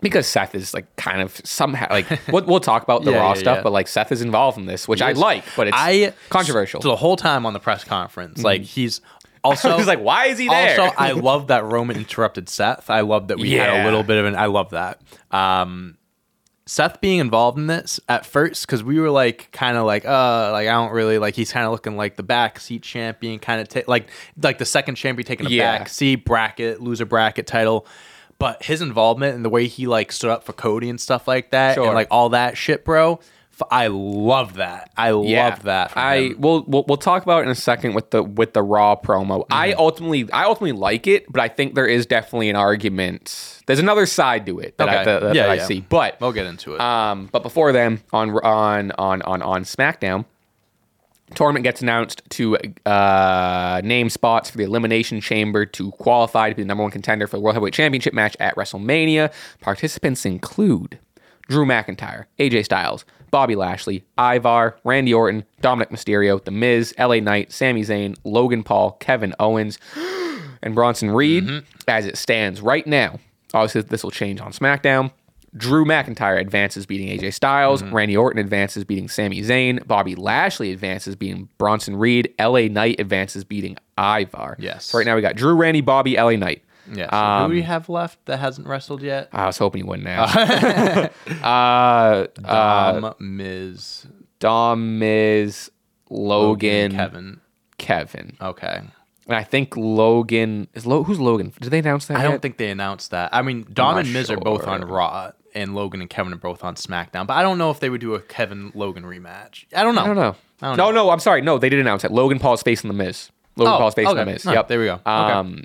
[0.00, 3.28] because Seth is like kind of somehow like we'll, we'll talk about the Yeah, Raw
[3.34, 3.62] yeah, stuff, yeah.
[3.62, 5.18] but like Seth is involved in this, which I is.
[5.18, 6.82] like, but it's I controversial.
[6.82, 9.00] So the whole time on the press conference, like he's
[9.44, 10.80] also He's like, why is he there?
[10.80, 12.90] Also, I love that Roman interrupted Seth.
[12.90, 14.36] I love that we had a little bit of an.
[14.36, 15.00] I love that.
[15.30, 15.96] Um,
[16.66, 20.50] Seth being involved in this at first because we were like kind of like uh
[20.50, 23.68] like I don't really like he's kind of looking like the backseat champion kind of
[23.68, 24.08] ta- like
[24.42, 25.78] like the second champion taking a Yeah.
[25.78, 27.86] backseat bracket loser bracket title.
[28.38, 31.50] But his involvement and the way he like stood up for Cody and stuff like
[31.50, 31.86] that, Sure.
[31.86, 33.20] and like all that shit, bro.
[33.70, 34.90] I love that.
[34.96, 35.92] I love that.
[35.96, 38.96] I we'll, we'll we'll talk about it in a second with the with the Raw
[38.96, 39.44] promo.
[39.48, 39.78] I Mm-hmm.
[39.78, 43.62] ultimately I ultimately like it, but I think there is definitely an argument.
[43.66, 45.04] There's another side to it that, I, Okay.
[45.04, 46.80] that, that Yeah, I see, but we'll get into it.
[46.80, 50.24] Um, but before then, on on on on on SmackDown,
[51.34, 56.62] tournament gets announced to uh, name spots for the Elimination Chamber to qualify to be
[56.62, 59.32] the number one contender for the World Heavyweight Championship match at WrestleMania.
[59.60, 60.98] Participants include
[61.48, 67.52] Drew McIntyre, AJ Styles, Bobby Lashley, Ivar, Randy Orton, Dominic Mysterio, The Miz, LA Knight,
[67.52, 69.78] Sami Zayn, Logan Paul, Kevin Owens,
[70.62, 73.18] and Bronson Reed as it stands right now.
[73.52, 75.10] Obviously, this will change on SmackDown.
[75.56, 77.82] Drew McIntyre advances beating AJ Styles.
[77.84, 79.86] Randy Orton advances beating Sami Zayn.
[79.86, 82.34] Bobby Lashley advances beating Bronson Reed.
[82.40, 84.56] LA Knight advances beating Ivar.
[84.58, 84.86] Yes.
[84.86, 86.62] So right now we got Drew, Randy, Bobby, LA Knight.
[86.92, 87.08] yeah.
[87.10, 89.28] So um, who do we have left that hasn't wrestled yet?
[89.32, 91.12] I was hoping you wouldn't ask.
[91.42, 94.06] uh, Dom, Miz,
[94.40, 95.70] Dom, Miz,
[96.10, 97.40] Logan, Kevin.
[97.78, 98.36] Kevin.
[98.40, 98.80] Okay.
[99.26, 101.52] And I think Logan is Lo- who's Logan?
[101.60, 102.18] Did they announce that?
[102.18, 103.30] I don't think they announced that.
[103.32, 104.82] I mean, Dom and Miz are both on.
[104.82, 107.26] Raw, and Logan and Kevin are both on SmackDown.
[107.26, 109.64] But I don't know if they would do a Kevin Logan rematch.
[109.74, 110.02] I don't know.
[110.02, 110.36] I don't know.
[110.62, 111.04] I don't no, know.
[111.06, 111.42] no, I'm sorry.
[111.42, 112.10] No, they did announce it.
[112.10, 113.30] Logan Paul's facing the Miz.
[113.56, 114.24] Logan Oh, Paul's facing okay.
[114.24, 114.44] the Miz.
[114.44, 114.68] Yep.
[114.68, 114.94] there we go.
[114.94, 115.02] Okay.
[115.06, 115.64] Um,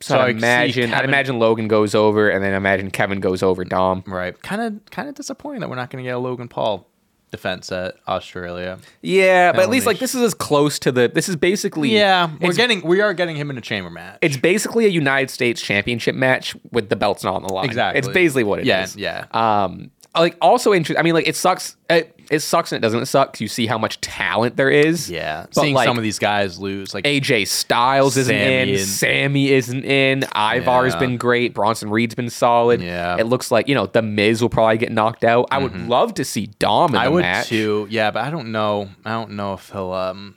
[0.00, 3.64] so, So I imagine, I imagine Logan goes over, and then imagine Kevin goes over
[3.64, 4.04] Dom.
[4.06, 4.40] Right.
[4.42, 6.86] Kind of, kind of disappointing that we're not going to get a Logan Paul
[7.30, 8.78] defense at Australia.
[9.02, 11.08] Yeah, but at least like this is as close to the.
[11.12, 14.18] This is basically Yeah, we're getting, we are getting him in a chamber match.
[14.22, 17.66] it's basically a United States Championship match with the belts not on the line.
[17.66, 17.98] Exactly.
[17.98, 18.96] It's basically what it is.
[18.96, 19.64] Yeah, yeah.
[19.64, 20.98] Um, like also interesting.
[20.98, 21.76] I mean, like it sucks.
[21.90, 23.40] It, it sucks and it doesn't suck.
[23.40, 25.08] you see how much talent there is.
[25.08, 25.42] yeah.
[25.54, 28.70] but Seeing like, some of these guys lose, like AJ Styles isn't in.
[28.70, 30.24] and- Sami isn't in.
[30.34, 30.98] Ivar's Yeah.
[30.98, 31.54] been great.
[31.54, 32.80] Bronson Reed's been solid.
[32.82, 33.16] Yeah.
[33.18, 35.46] It looks like, you know, The Miz will probably get knocked out.
[35.52, 37.04] I would love to see Dom in the Mm-hmm.
[37.06, 37.46] I would match.
[37.46, 37.86] too.
[37.90, 38.88] Yeah, but I don't know.
[39.04, 39.92] I don't know if he'll.
[39.92, 40.34] Um,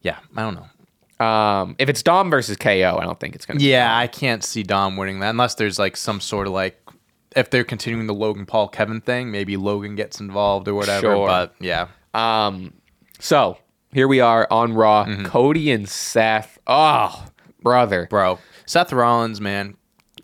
[0.00, 1.24] yeah, I don't know.
[1.24, 4.42] Um, if it's Dom versus KO, I don't think it's going to Yeah, I can't
[4.42, 6.80] see Dom winning that unless there's like some sort of like
[7.36, 11.06] if they're continuing the Logan Paul Kevin thing, maybe Logan gets involved or whatever.
[11.14, 11.26] Sure.
[11.26, 12.74] But yeah, Um,
[13.18, 13.58] so
[13.92, 15.04] here we are on Raw.
[15.04, 15.24] Mm-hmm.
[15.26, 16.58] Cody and Seth.
[16.66, 17.26] Oh,
[17.62, 18.06] brother.
[18.10, 19.76] bro, Seth Rollins, man,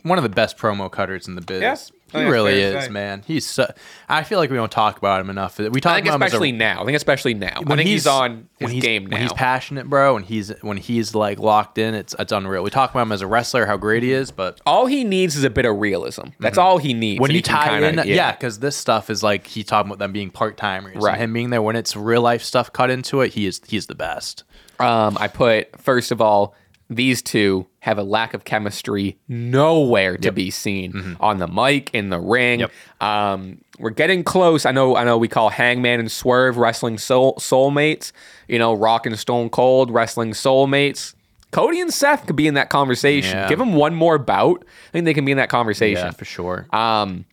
[0.03, 1.61] one of the best promo cutters in the biz.
[1.63, 2.91] Yeah, I He think really that's fair to is, say.
[2.91, 3.23] man.
[3.27, 3.47] He's.
[3.47, 3.73] So,
[4.09, 5.59] I feel like we don't talk about him enough.
[5.59, 6.83] We talk I think about him as a- especially now.
[6.83, 7.61] I think especially now.
[7.67, 9.15] I think he's, on his when he's, game now.
[9.17, 12.63] When he's passionate, bro, and he's when he's like locked in, it's it's unreal.
[12.63, 15.37] We talk about him as a wrestler, how great he is, but all he needs
[15.37, 16.29] is a bit of realism.
[16.39, 17.17] That's all he needs.
[17.17, 17.23] Mm-hmm.
[17.23, 20.13] when you tie kinda- in, yeah, because this stuff is like he talking about them
[20.13, 21.19] being part timers, Right.
[21.19, 23.35] Him being there when it's real life stuff cut into it.
[23.35, 24.45] He is he's the best.
[24.79, 26.55] Um, I put first of all,
[26.91, 32.11] these two have a lack of chemistry nowhere to be seen on the mic in
[32.11, 32.61] the ring.
[32.61, 32.73] Yep.
[33.01, 34.67] Um, we're getting close.
[34.67, 34.97] I know.
[34.97, 35.17] I know.
[35.17, 38.13] We call Hangman and Swerve wrestling soul soulmates.
[38.49, 41.15] You know, Rock and Stone Cold wrestling soulmates.
[41.53, 43.37] Cody and Seth could be in that conversation.
[43.37, 43.49] Yeah.
[43.49, 44.65] Give them one more bout.
[44.89, 46.07] I think they can be in that conversation.
[46.07, 46.67] Yeah, for sure.
[46.73, 47.25] Um,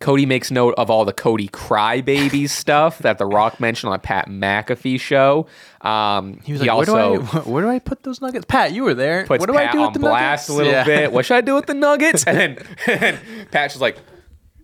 [0.00, 3.98] Cody makes note of all the Cody crybabies stuff that The Rock mentioned on a
[3.98, 5.46] Pat McAfee show.
[5.82, 8.46] Um, he was like, also where, do I, where do I put those nuggets?
[8.48, 9.26] Pat, you were there.
[9.26, 10.06] what do Pat I do with the nuggets?
[10.06, 10.48] I blast nuggets?
[10.48, 10.84] a little Yeah.
[10.84, 11.12] bit.
[11.12, 12.24] What should I do with the Nuggets?
[12.26, 13.98] And then and Pat's just like,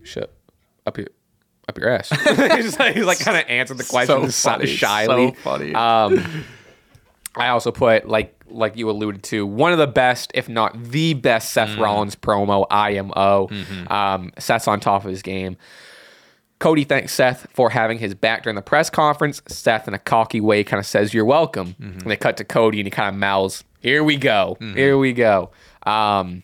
[0.03, 0.33] shut
[0.85, 1.07] up your
[1.69, 2.09] up your ass.
[2.09, 5.27] he's like, he's like kind of answered the question So funny, shyly.
[5.35, 5.75] so funny.
[5.75, 6.45] Um,
[7.35, 11.13] I also put like like you alluded to one of the best, if not the
[11.13, 11.79] best, Seth Mm.
[11.79, 12.65] Rollins promo.
[12.69, 13.47] IMO.
[13.47, 13.91] Mm-hmm.
[13.91, 15.57] Um, Seth's on top of his game.
[16.59, 19.41] Cody thanks Seth for having his back during the press conference.
[19.47, 21.99] Seth, in a cocky way, kind of says, "You're welcome." Mm-hmm.
[21.99, 24.57] And they cut to Cody, and he kind of mouths, "Here we go.
[24.59, 25.51] Here we go."
[25.85, 26.41] Um,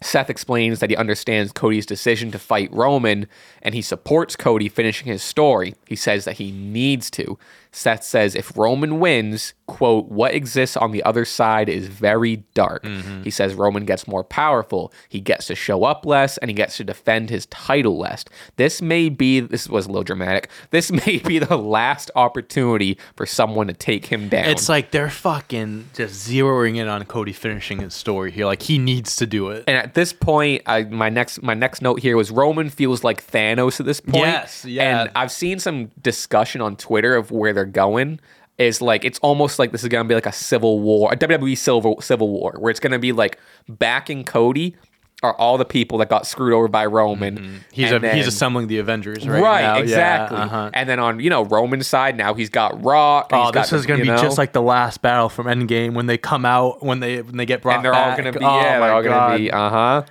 [0.00, 3.28] Seth explains that he understands Cody's decision to fight Roman
[3.62, 5.74] and he supports Cody finishing his story.
[5.86, 7.38] He says that he needs to.
[7.72, 12.84] Seth says if Roman wins, quote, what exists on the other side is very dark.
[12.84, 13.22] Mm-hmm.
[13.22, 14.92] He says Roman gets more powerful.
[15.08, 18.24] He gets to show up less and he gets to defend his title less.
[18.56, 23.24] This may be, this was a little dramatic, this may be the last opportunity for
[23.24, 24.50] someone to take him down.
[24.50, 28.44] It's like they're fucking just zeroing in on Cody finishing his story here.
[28.44, 29.64] Like he needs to do it.
[29.66, 33.26] And at this point, I, my next my next note here was Roman feels like
[33.26, 34.26] Thanos at this point.
[34.26, 35.00] Yes, yeah.
[35.00, 38.20] And I've seen some discussion on Twitter of where they're going.
[38.58, 41.56] Is like it's almost like this is gonna be like a civil war, a WWE
[41.56, 44.76] civil civil war, where it's gonna be like backing Cody
[45.22, 47.64] are all the people that got screwed over by Roman.
[47.72, 49.76] He's and a, he's assembling the Avengers right, right, now.
[49.76, 50.36] Yeah, exactly.
[50.36, 50.70] uh-huh.
[50.74, 53.30] And then on you know Roman's side now he's got Rock.
[53.32, 54.16] Oh, he's got this is gonna be know?
[54.16, 57.46] just like the last battle from Endgame when they come out when they when they
[57.46, 58.18] get brought and they're all back.
[58.18, 59.28] gonna be oh yeah, my they're all God.
[59.28, 60.02] gonna be uh huh.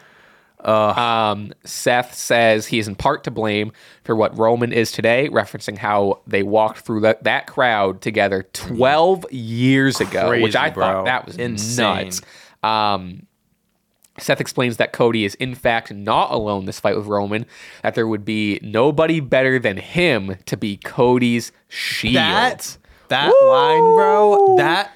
[0.66, 3.72] Um, Seth says he is in part to blame
[4.04, 9.32] for what Roman is today, referencing how they walked through that, that crowd together 12
[9.32, 10.86] years ago, which I bro.
[10.86, 12.06] thought that was Insane.
[12.06, 12.22] nuts.
[12.64, 13.26] Um,
[14.20, 17.46] Seth explains that Cody is in fact not alone this fight with Roman,
[17.82, 22.16] that there would be nobody better than him to be Cody's shield.
[22.16, 24.56] that that line, bro.
[24.58, 24.92] That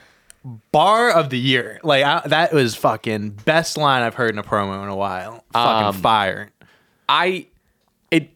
[0.71, 4.43] bar of the year, like I, that was fucking best line I've heard in a
[4.43, 5.43] promo in a while.
[5.53, 6.51] Fucking Um, fire.
[7.09, 7.47] I
[8.11, 8.29] it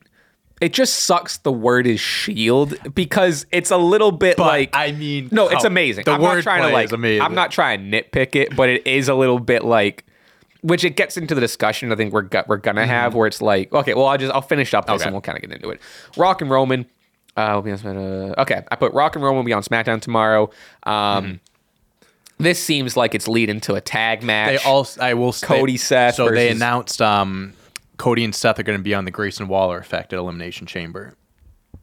[0.59, 4.91] it just sucks the word is shield because it's a little bit But, like I
[4.91, 6.05] mean, no, it's oh, amazing.
[6.05, 7.21] the I'm not trying to wordplay like is amazing.
[7.21, 10.05] I'm not trying to nitpick it, but it is a little bit like
[10.61, 13.41] which it gets into the discussion I think we're go- we're gonna have where it's
[13.41, 15.05] like okay, well I'll just I'll finish up this Okay.
[15.05, 15.79] and we'll kind of get into it.
[16.17, 16.85] Rock and Roman
[17.37, 20.01] uh, will be on uh, okay, I put Rock and Roman will be on SmackDown
[20.01, 20.49] tomorrow.
[20.83, 21.39] Um,
[22.39, 24.49] This seems like it's leading to a tag match.
[24.61, 27.53] They also, I will say, Cody, Seth So they announced um,
[27.97, 31.15] Cody and Seth are going to be on the Grayson Waller effect at Elimination Chamber.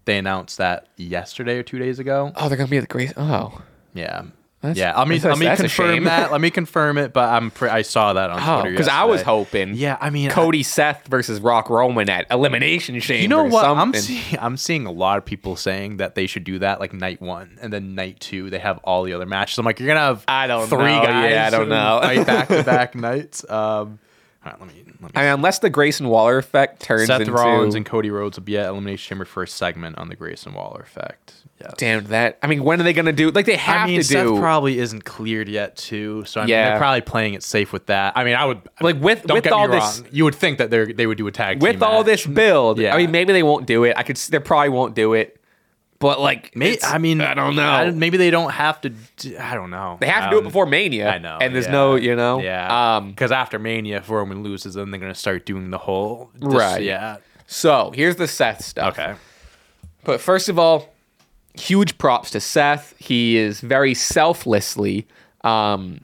[0.06, 2.32] They announced that yesterday or two days ago.
[2.36, 3.12] oh, they're gonna be at the Grace.
[3.16, 3.60] Oh,
[3.92, 4.22] Yeah.
[4.68, 6.32] That's- yeah, let me that's- let me that's confirm that.
[6.32, 9.04] Let me confirm it, but I'm pre- I saw that on Oh, Twitter because I
[9.04, 9.74] was hoping.
[9.74, 13.22] Yeah, I mean, Cody Seth versus Rock Roman at Elimination Chamber.
[13.22, 13.64] You know what?
[13.64, 16.92] I'm seeing I'm seeing a lot of people saying that they should do that like
[16.92, 19.58] night one and then night two they have all the other matches.
[19.58, 21.02] I'm like, you're gonna have I don't three know.
[21.02, 21.30] guys.
[21.32, 22.00] Yeah, I don't know.
[22.02, 23.48] fight back to back nights.
[23.50, 23.98] Um,
[24.46, 24.82] all right, let me.
[24.86, 28.10] Let me I mean, unless the Grayson Waller effect turns Seth into Rollins and Cody
[28.10, 31.34] Rhodes will be at Elimination Chamber for a segment on the Grayson Waller effect.
[31.60, 31.72] Yes.
[31.78, 32.38] damn that.
[32.42, 33.30] I mean, when are they gonna do?
[33.30, 34.38] Like they have I mean, to Seth do.
[34.38, 36.70] probably isn't cleared yet too, so I mean, Yeah.
[36.70, 38.12] they're probably playing it safe with that.
[38.14, 40.34] I mean, I would Like, with- don't with get all me this- wrong, you would
[40.34, 42.06] think that they they would do a tag with all match.
[42.06, 42.78] this build.
[42.78, 42.94] Yeah.
[42.94, 43.94] I mean, maybe they won't do it.
[43.96, 44.16] I could.
[44.16, 45.40] They probably won't do it.
[45.98, 47.62] But like, May, I mean, I don't know.
[47.68, 48.90] I- maybe they don't have to.
[48.90, 49.96] Do, I don't know.
[50.00, 51.08] they have to do it Um, before Mania.
[51.08, 51.72] I know, And there's yeah.
[51.72, 52.40] no, you know.
[52.40, 52.96] Yeah.
[52.96, 53.10] Um.
[53.10, 56.30] Because after Mania, if Roman loses, then they're gonna start doing the whole.
[56.34, 56.82] this- Right.
[56.82, 57.16] Yeah.
[57.46, 58.98] So here's the Seth stuff.
[58.98, 59.14] Okay.
[60.04, 60.92] But first of all,
[61.54, 62.94] huge props to Seth.
[62.98, 65.06] He is very selflessly
[65.44, 66.00] um,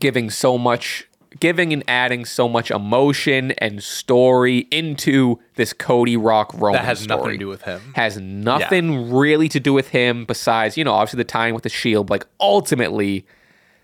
[0.00, 1.06] giving so much,
[1.40, 7.00] giving and adding so much emotion and story into this Cody Rock Roman That has
[7.00, 7.18] story.
[7.18, 7.80] nothing to do with him.
[7.94, 11.68] Has nothing really to do with him besides, you know, obviously the tying with the
[11.68, 12.10] Shield.
[12.10, 13.26] Like ultimately,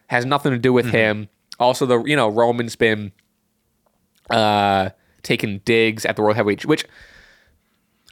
[0.08, 1.28] has nothing to do with him.
[1.60, 3.12] Also, the you know Roman's been
[4.30, 4.90] uh,
[5.22, 6.84] taking digs at the World Heavyweight, which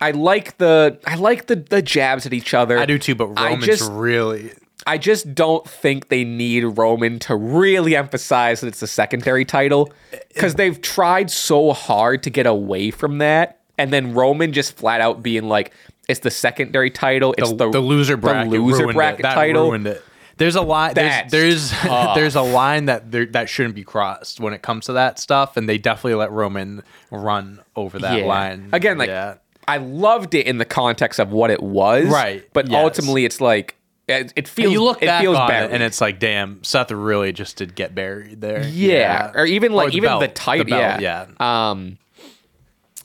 [0.00, 2.78] I like the I like the the jabs at each other.
[2.78, 4.52] I do too, but I Roman's just really.
[4.86, 9.92] I just don't think they need Roman to really emphasize that it's a secondary title
[10.32, 15.00] because they've tried so hard to get away from that, and then Roman just flat
[15.00, 15.72] out being like,
[16.08, 17.34] "It's the secondary title.
[17.36, 20.02] It's The, the, the loser bracket, the loser bracket title." ruined it.
[20.38, 20.92] There's a line.
[20.94, 24.84] That's There's there's, there's a line that there, that shouldn't be crossed when it comes
[24.86, 28.26] to that stuff, and they definitely let Roman run over that Yeah.
[28.26, 29.36] line Again, like yeah.
[29.66, 32.84] I loved it in the context of what it was, Right, But yes.
[32.84, 33.74] ultimately, it's like
[34.08, 34.72] it, it feels.
[34.72, 35.70] you look it back feels on buried.
[35.70, 38.66] it, and it's like, damn, Seth really just did get buried there.
[38.66, 39.32] Yeah.
[39.34, 40.68] Or even like the even belt, the title.
[40.68, 40.98] yeah.
[41.00, 41.26] yeah.
[41.70, 41.98] Um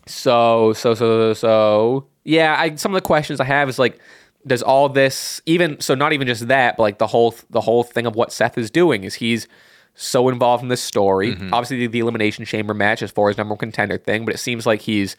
[0.06, 4.00] so so so so yeah, I some of the questions I have is like
[4.46, 7.84] does all this even so not even just that, but like the whole the whole
[7.84, 9.48] thing of what Seth is doing is he's
[9.96, 11.36] so involved in this story.
[11.36, 11.54] Mm-hmm.
[11.54, 14.38] Obviously, the, the elimination chamber match as far as number one contender thing, but it
[14.38, 15.16] seems like he's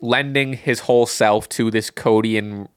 [0.00, 2.68] lending his whole self to this Cody and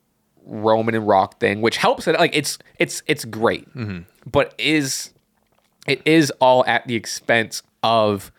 [0.47, 2.17] Roman and Rock thing, which helps it.
[2.17, 3.99] Like it's it's it's great, Mm-hmm.
[4.29, 5.11] but is
[5.85, 8.31] it is all at the expense of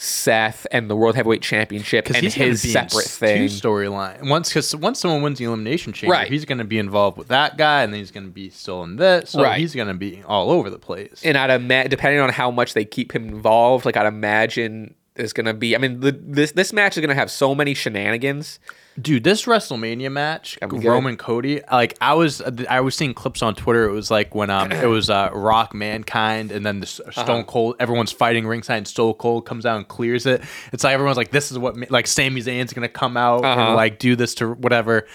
[0.00, 3.48] Seth and the World Heavyweight Championship and he's his separate thing.
[3.48, 4.28] storyline.
[4.28, 6.28] Once because once someone wins the elimination chamber, Right.
[6.28, 8.84] he's going to be involved with that guy, and then he's going to be still
[8.84, 9.30] in this.
[9.30, 9.58] So Right.
[9.58, 11.20] he's going to be all over the place.
[11.24, 15.34] and I'd imagine, depending on how much they keep him involved, like I'd imagine there's
[15.34, 15.74] gonna be.
[15.76, 18.58] I mean, the, this this match is gonna have so many shenanigans.
[19.00, 20.58] Dude, this WrestleMania match.
[20.60, 23.84] Roman Cody, like I was, I was seeing clips on Twitter.
[23.88, 27.22] It was like when um, it was uh, Rock Mankind, and then the S- Uh-huh.
[27.22, 27.76] Stone Cold.
[27.78, 30.42] Everyone's fighting ringside, and Stone Cold comes out and clears it.
[30.72, 33.60] It's like everyone's like, this is what, like Sami Zayn's gonna come out Uh-huh.
[33.60, 35.06] and like do this to whatever.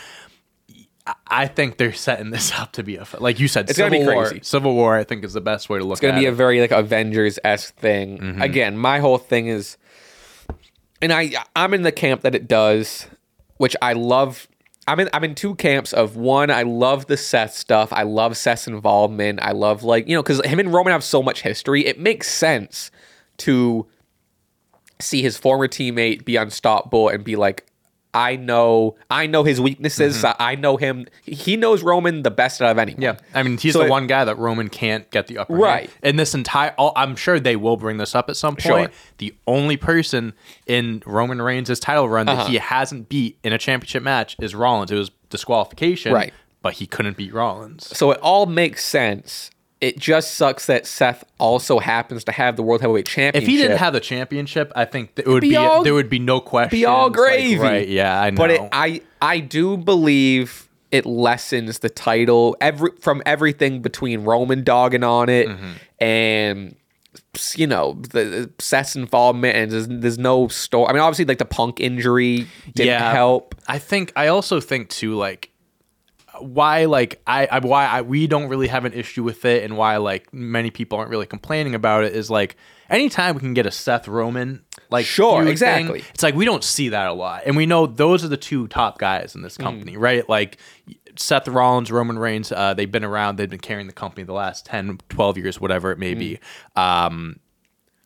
[1.28, 4.08] I- think they're setting this up to be a like you said, It's gonna Civil
[4.08, 4.26] be War.
[4.28, 4.40] crazy.
[4.44, 6.08] Civil War, I think, is the best way to look at it.
[6.08, 6.30] It's gonna be it.
[6.30, 8.18] a very like Avengers esque thing.
[8.20, 8.42] Mm-hmm.
[8.42, 9.76] Again, my whole thing is,
[11.04, 13.08] and I I'm in the camp that it does,
[13.58, 14.48] which I love.
[14.88, 16.50] I'm in I'm in two camps of one.
[16.50, 17.94] I love the Seth stuff.
[17.94, 19.40] I love Seth's involvement.
[19.42, 21.86] I love like you know because him and Roman have so much history.
[21.86, 22.90] It makes sense
[23.38, 23.86] to
[25.00, 27.68] see his former teammate be unstoppable and be like.
[28.16, 30.24] I know, I know his weaknesses.
[30.24, 31.08] I I know him.
[31.24, 33.02] He knows Roman the best out of anyone.
[33.02, 33.02] Mm-hmm.
[33.34, 35.54] Yeah, I mean, he's So the it- one guy that Roman can't get the upper
[35.56, 35.90] Right.
[35.90, 36.00] hand.
[36.04, 38.92] In this entire, all, I'm sure they will bring this up at some point.
[38.92, 39.00] Sure.
[39.18, 40.34] The only person
[40.68, 42.48] in Roman Reigns' title run that Uh-huh.
[42.50, 44.92] he hasn't beat in a championship match is Rollins.
[44.92, 46.34] It was disqualification, Right.
[46.62, 47.96] But he couldn't beat Rollins.
[47.98, 49.50] So it all makes sense.
[49.84, 53.44] It just sucks that Seth also happens to have the World Heavyweight championship.
[53.44, 56.10] If he didn't have the championship, I think it would be be, all- there would
[56.10, 56.70] be no question.
[56.80, 57.88] be all gravy, right?
[57.88, 58.38] Yeah, I know.
[58.38, 64.64] But it, I I do believe it lessens the title every from everything between Roman
[64.64, 65.72] dogging on it Mm-hmm.
[66.00, 66.76] and
[67.56, 70.88] you know the, Seth's involvement and there's, there's no story.
[70.90, 73.56] I mean, obviously, like the Punk injury didn't help.
[73.68, 75.50] I think I also think too like
[76.40, 79.78] why like I, I why I we don't really have an issue with it and
[79.78, 82.56] why like many people aren't really complaining about it is like
[82.90, 86.02] anytime we can get a Seth Roman like Sure, exactly.
[86.02, 88.38] thing, it's like we don't see that a lot and we know those are the
[88.38, 89.64] two top guys in this Mm.
[89.64, 90.58] company right like
[91.16, 94.66] Seth Rollins Roman Reigns uh, they've been around they've been carrying the company the last
[94.66, 96.40] 10 12 years whatever it may be
[96.76, 96.82] Mm.
[96.82, 97.40] um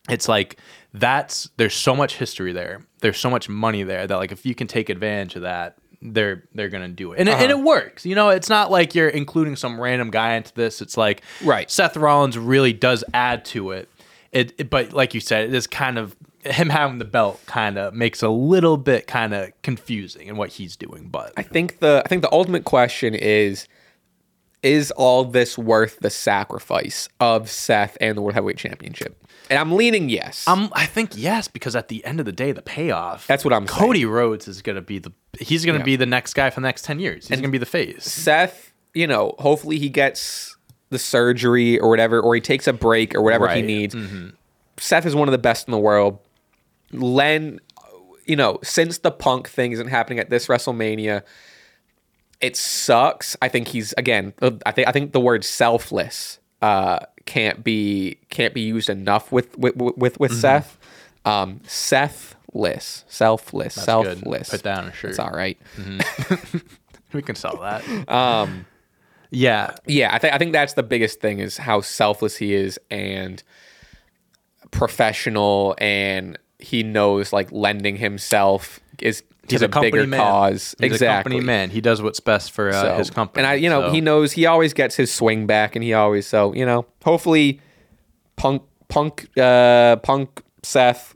[0.10, 0.58] it's like
[0.94, 2.82] that's there's so much history there.
[3.02, 6.44] There's so much money there that like if you can take advantage of that, they're
[6.54, 7.60] they're gonna do it, and it, and Uh-huh.
[7.60, 8.06] it works.
[8.06, 10.82] You know, it's not like you're including some random guy into this.
[10.82, 11.70] It's like Right.
[11.70, 13.90] Seth Rollins really does add to it.
[14.32, 17.78] It, it but like you said, it is kind of him having the belt kind
[17.78, 21.08] of makes a little bit kind of confusing in what he's doing.
[21.10, 23.68] But I think the I think the ultimate question is
[24.64, 29.24] is all this worth the sacrifice of Seth and the World Heavyweight Championship?
[29.50, 30.48] And I'm leaning yes.
[30.48, 33.28] Um, I think yes, because at the end of the day, the payoff.
[33.28, 33.80] That's what I'm saying.
[33.80, 35.12] Cody Rhodes is gonna be the.
[35.40, 35.84] He's gonna Yeah.
[35.86, 37.28] be the next guy for the next ten years.
[37.28, 38.04] He's gonna be the face.
[38.04, 40.56] Seth, you know, hopefully he gets
[40.90, 43.66] the surgery or whatever, or he takes a break or whatever he Right.
[43.66, 43.96] needs.
[44.80, 46.20] Seth is one of the best in the world.
[46.92, 47.60] Len,
[48.26, 51.24] you know, since the punk thing isn't happening at this WrestleMania,
[52.40, 53.36] it sucks.
[53.42, 54.34] I think he's again.
[54.66, 59.56] I think I think the word selfless uh, can't be can't be used enough with
[59.58, 60.78] with with, with Seth.
[61.26, 63.84] Um, Sethless, selfless, good.
[63.84, 64.50] selfless.
[64.50, 65.12] Put that on a shirt.
[65.12, 65.58] It's all right.
[67.14, 68.10] We can sell that.
[68.10, 68.66] Um,
[69.30, 72.80] yeah, yeah, I think I think that's the biggest thing is how selfless he is
[72.92, 73.42] and
[74.72, 80.20] professional, and he knows like lending himself is he's a company bigger man.
[80.20, 80.76] cause.
[80.80, 81.08] He's exactly.
[81.08, 81.70] a company man.
[81.70, 83.44] He does what's best for uh, So- his company.
[83.44, 85.94] and I, you know, so- he knows he always gets his swing back, and he
[85.94, 86.86] always so you know.
[87.04, 87.60] Hopefully,
[88.36, 91.16] Punk, Punk, uh, Punk, Seth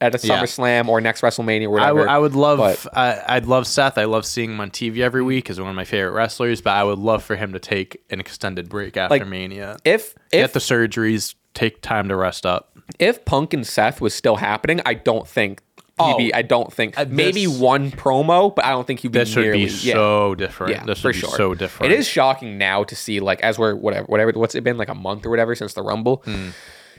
[0.00, 0.40] at a Yeah.
[0.42, 1.98] SummerSlam or next WrestleMania, or I, whatever.
[2.00, 2.58] w- I would love.
[2.58, 3.96] but- I, I'd love Seth.
[3.98, 5.48] I love seeing him on TV every week.
[5.48, 6.60] He's one of my favorite wrestlers.
[6.60, 9.76] But I would love for him to take an extended break after Like, Mania.
[9.84, 11.34] if Get if the surgeries.
[11.54, 12.70] Take time to rest up.
[12.98, 15.60] if Punk and Seth was still happening, I don't think.
[15.98, 19.00] He'd Oh, be, I don't think uh, maybe this- one promo, but I don't think
[19.00, 19.92] he'd be This would be yeah.
[19.94, 20.72] so different.
[20.72, 21.30] Yeah, this for would be sure.
[21.36, 21.92] so different.
[21.92, 24.88] It is shocking now to see like as we're whatever whatever what's it been like
[24.88, 26.22] a month or whatever since the Rumble.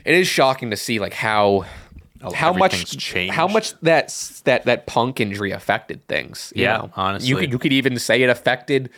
[0.04, 1.64] It is shocking to see like how
[2.26, 3.34] Oh, how much everything's changed.
[3.34, 4.08] how much that
[4.44, 6.52] that that Punk injury affected things.
[6.56, 6.90] you Yeah, know?
[6.96, 7.28] honestly.
[7.28, 8.88] you could you could even say it affected.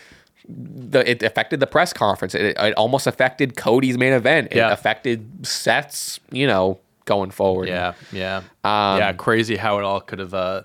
[0.48, 2.32] The, it affected the press conference.
[2.36, 4.48] It, it almost affected Cody's main event.
[4.52, 4.70] It Yeah.
[4.70, 7.68] affected Seth's, you know, going forward.
[7.68, 9.12] Yeah, yeah, Um, yeah.
[9.14, 10.62] Crazy how it all could have uh,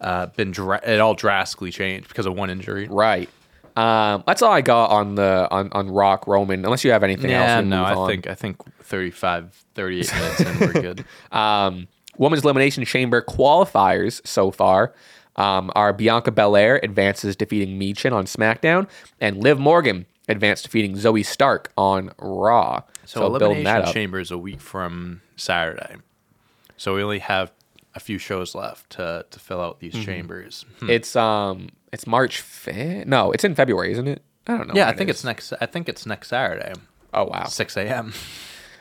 [0.00, 0.50] uh, been.
[0.50, 2.86] Dra- it all drastically changed because of one injury.
[2.88, 3.30] Right.
[3.76, 6.64] Um, that's all I got on the on on Rock Roman.
[6.64, 7.46] Unless you have anything else.
[7.48, 8.08] Yeah, we no, I on.
[8.08, 11.04] think I think 35, 38 minutes and we're good.
[11.32, 14.94] Um, Women's Elimination Chamber qualifiers so far
[15.36, 18.88] um, are Bianca Belair advances defeating Michin on SmackDown,
[19.20, 22.82] and Liv Morgan advanced defeating Zoey Stark on Raw.
[23.04, 25.96] So, building elimination chamber is a week from Saturday,
[26.76, 27.52] so we only have
[27.94, 30.02] a few shows left to to fill out these Mm-hmm.
[30.04, 30.64] chambers.
[30.82, 33.06] It's um, it's March fifth.
[33.06, 34.22] No, it's in February, isn't it?
[34.46, 34.74] I don't know.
[34.74, 35.52] Yeah, I think it it's next.
[35.60, 36.72] I think it's next Saturday,
[37.14, 38.12] Oh wow, six a.m.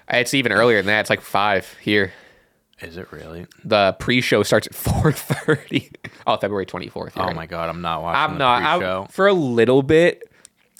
[0.10, 1.02] it's even earlier than that.
[1.02, 2.14] It's like five here.
[2.82, 3.48] Is it really?
[3.64, 5.92] The pre-show starts at four thirty.
[6.28, 7.14] oh, February twenty fourth.
[7.16, 8.20] Oh my god, I'm not watching.
[8.22, 8.84] I'm the not.
[8.84, 10.24] I, for a little bit,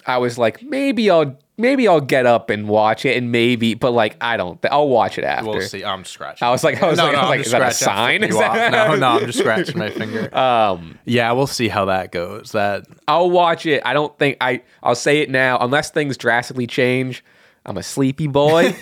[0.08, 3.92] I was like, maybe I'll maybe I'll get up and watch it, and maybe, but
[3.92, 4.62] like I don't.
[4.62, 5.50] th- I'll watch it after.
[5.50, 5.84] We'll see.
[5.84, 6.46] I'm scratching.
[6.48, 8.24] I was like, I was no, like, no, I was like, is that a sign?
[8.24, 10.30] Is that- No, no, I'm just scratching my finger.
[10.38, 12.52] Um, Yeah, we'll see how that goes.
[12.52, 13.82] That I'll watch it.
[13.86, 14.62] I don't think I.
[14.84, 17.24] I'll say it now, unless things drastically change.
[17.66, 18.76] I'm a sleepy boy.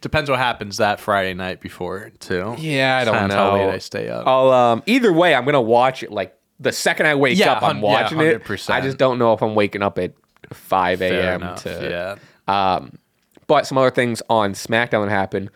[0.00, 2.54] depends what happens that Friday night before too.
[2.58, 3.50] yeah, I don't Depends know.
[3.50, 4.26] how late I stay up.
[4.26, 4.82] I'll um.
[4.86, 6.10] Either way, I'm gonna watch it.
[6.10, 8.44] Like the second I wake Yeah, up, I'm hun- yeah, watching it.
[8.44, 8.70] 100%.
[8.70, 10.12] I just don't know if I'm waking up at
[10.54, 11.56] 5 a.m.
[11.56, 12.74] to yeah.
[12.74, 12.98] Um,
[13.46, 15.50] but some other things on SmackDown that happened.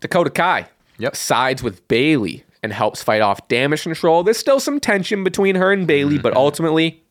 [0.00, 0.68] Dakota Kai
[0.98, 1.16] Yep.
[1.16, 4.22] sides with Bayley and helps fight off damage control.
[4.22, 6.22] There's still some tension between her and Bayley, Mm-hmm.
[6.22, 7.02] but ultimately,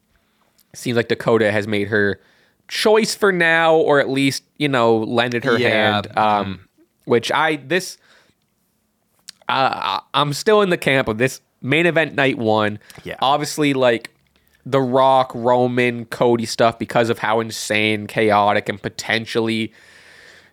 [0.74, 2.20] it seems like Dakota has made her
[2.68, 6.18] choice for now, or at least you know lended her Yeah, hand.
[6.18, 6.68] Um,
[7.06, 7.98] which I this
[9.50, 12.80] uh, I'm still in the camp of this main event night one.
[13.04, 13.16] Yeah.
[13.22, 14.11] Obviously, like
[14.66, 19.74] the Rock, Roman, Cody stuff because of how insane, chaotic, and potentially,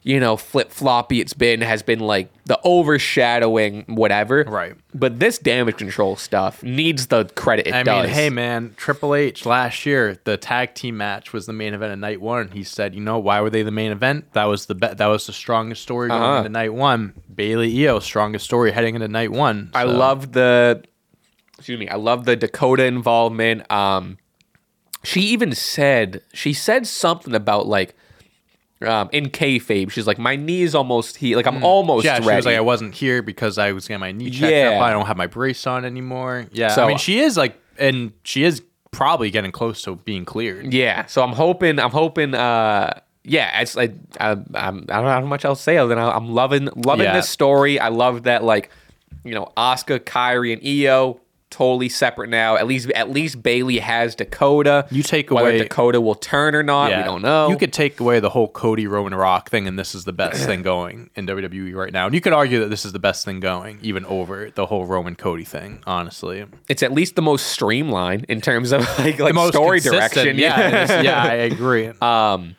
[0.02, 4.44] you know, flip floppy it's been has been like the overshadowing whatever.
[4.44, 4.74] Right.
[4.94, 8.06] But this damage control stuff needs the credit it I does.
[8.06, 11.92] mean, hey man, Triple H last year, the tag team match was the main event
[11.92, 12.50] of night one.
[12.50, 14.32] He said, you know, why were they the main event?
[14.32, 16.38] That was the be- that was the strongest story going Uh-huh.
[16.38, 17.12] into night one.
[17.34, 19.70] Bayley Io, strongest story heading into night one.
[19.74, 20.84] I love the
[21.58, 23.70] excuse me, I love the Dakota involvement.
[23.70, 24.18] Um
[25.04, 27.94] she even said she said something about like
[28.82, 32.06] um in kayfabe, she's like, My knee is almost he like I'm almost Mm.
[32.06, 32.24] Yeah, ready.
[32.30, 34.76] she was like, I wasn't here because I was getting my knee checked Yeah.
[34.76, 34.82] up.
[34.82, 36.46] I don't have my brace on anymore.
[36.52, 40.24] Yeah, So- I mean, she is like, and she is probably getting close to being
[40.24, 40.72] cleared.
[40.72, 41.78] Yeah, so I'm hoping.
[41.78, 42.34] I'm hoping.
[42.34, 45.98] uh Yeah, it's like I, I'm, I don't know how much I'll say other than
[45.98, 47.14] I- I'm loving loving Yeah.
[47.14, 47.78] this story.
[47.78, 48.70] I love that like
[49.24, 51.20] you know Asuka, Kairi, and Io
[51.50, 52.56] totally separate now.
[52.56, 54.86] At least at least Bayley has Dakota.
[54.90, 56.90] You take whether away- Dakota will turn or not.
[56.96, 57.48] We don't know.
[57.50, 60.44] You could take away the whole Cody Roman Rock thing, and this is the best
[60.46, 62.06] thing going in WWE right now.
[62.06, 64.86] And you could argue that this is the best thing going, even over the whole
[64.86, 65.82] Roman Cody thing.
[65.86, 70.38] Honestly, it's at least the most streamlined in terms of like like story direction.
[70.38, 71.88] Yeah, yeah, I agree.
[72.00, 72.56] Um,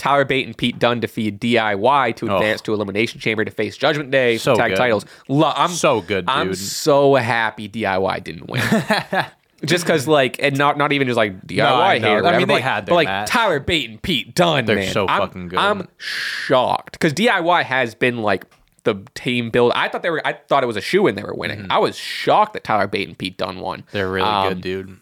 [0.00, 2.36] Tyler Bate and Pete Dunne defeat DIY to Oh.
[2.36, 4.76] advance to Elimination Chamber to face Judgment Day So tag good.
[4.78, 5.04] titles.
[5.28, 8.62] Lo- I'm So good, I'm so happy DIY didn't win.
[9.64, 12.16] just because, like, and not not even just like DIY I know.
[12.16, 12.26] hater.
[12.26, 13.28] I mean, they had but like match.
[13.28, 14.64] Tyler Bate and Pete Dunne.
[14.64, 15.58] They're man, so I'm- fucking good.
[15.58, 18.44] I'm shocked because DIY has been like
[18.84, 19.72] the team build.
[19.74, 20.26] I thought they were.
[20.26, 21.66] I thought it was a shoe in they were winning.
[21.68, 23.80] I was shocked that Tyler Bate and Pete Dunne won.
[23.80, 23.88] Mm-hmm.
[23.92, 24.96] They're really Um, good, dude.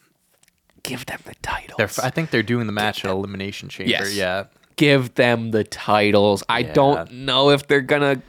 [0.82, 1.76] Give them the title.
[2.02, 3.90] I think they're doing the match at Elimination Chamber.
[3.90, 4.14] Yes.
[4.14, 4.44] Yeah.
[4.78, 6.42] Give them the titles.
[6.48, 6.72] I Yeah.
[6.72, 8.22] don't know if they're gonna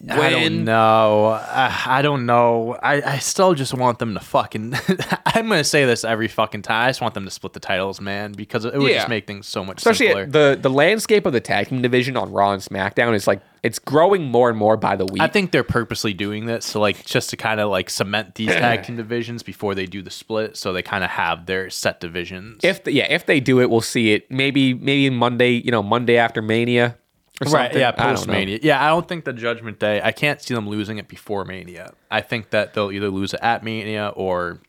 [0.00, 0.10] win.
[0.10, 1.26] I don't know.
[1.26, 2.76] I, I don't know.
[2.82, 4.74] I, I still just want them to fucking.
[5.26, 6.86] I'm gonna say this every fucking time.
[6.86, 8.98] I just want them to split the titles, man, because it would Yeah.
[8.98, 10.26] just make things so much Especially simpler.
[10.26, 13.78] the the landscape of the tag team division on Raw and SmackDown is like it's
[13.78, 15.22] growing more and more by the week.
[15.22, 18.48] I think they're purposely doing this, so like just to kind of like cement these
[18.48, 22.00] tag team divisions before they do the split, so they kind of have their set
[22.00, 22.58] divisions.
[22.64, 24.28] if the, yeah, if they do it, we'll see it.
[24.30, 26.96] Maybe maybe Monday, you know, Monday after Mania.
[27.40, 28.28] Right, yeah, post.
[28.28, 28.60] Mania.
[28.62, 30.00] Yeah, I don't think the Judgment Day.
[30.02, 31.92] I can't see them losing it before Mania.
[32.10, 34.60] I think that they'll either lose it at Mania or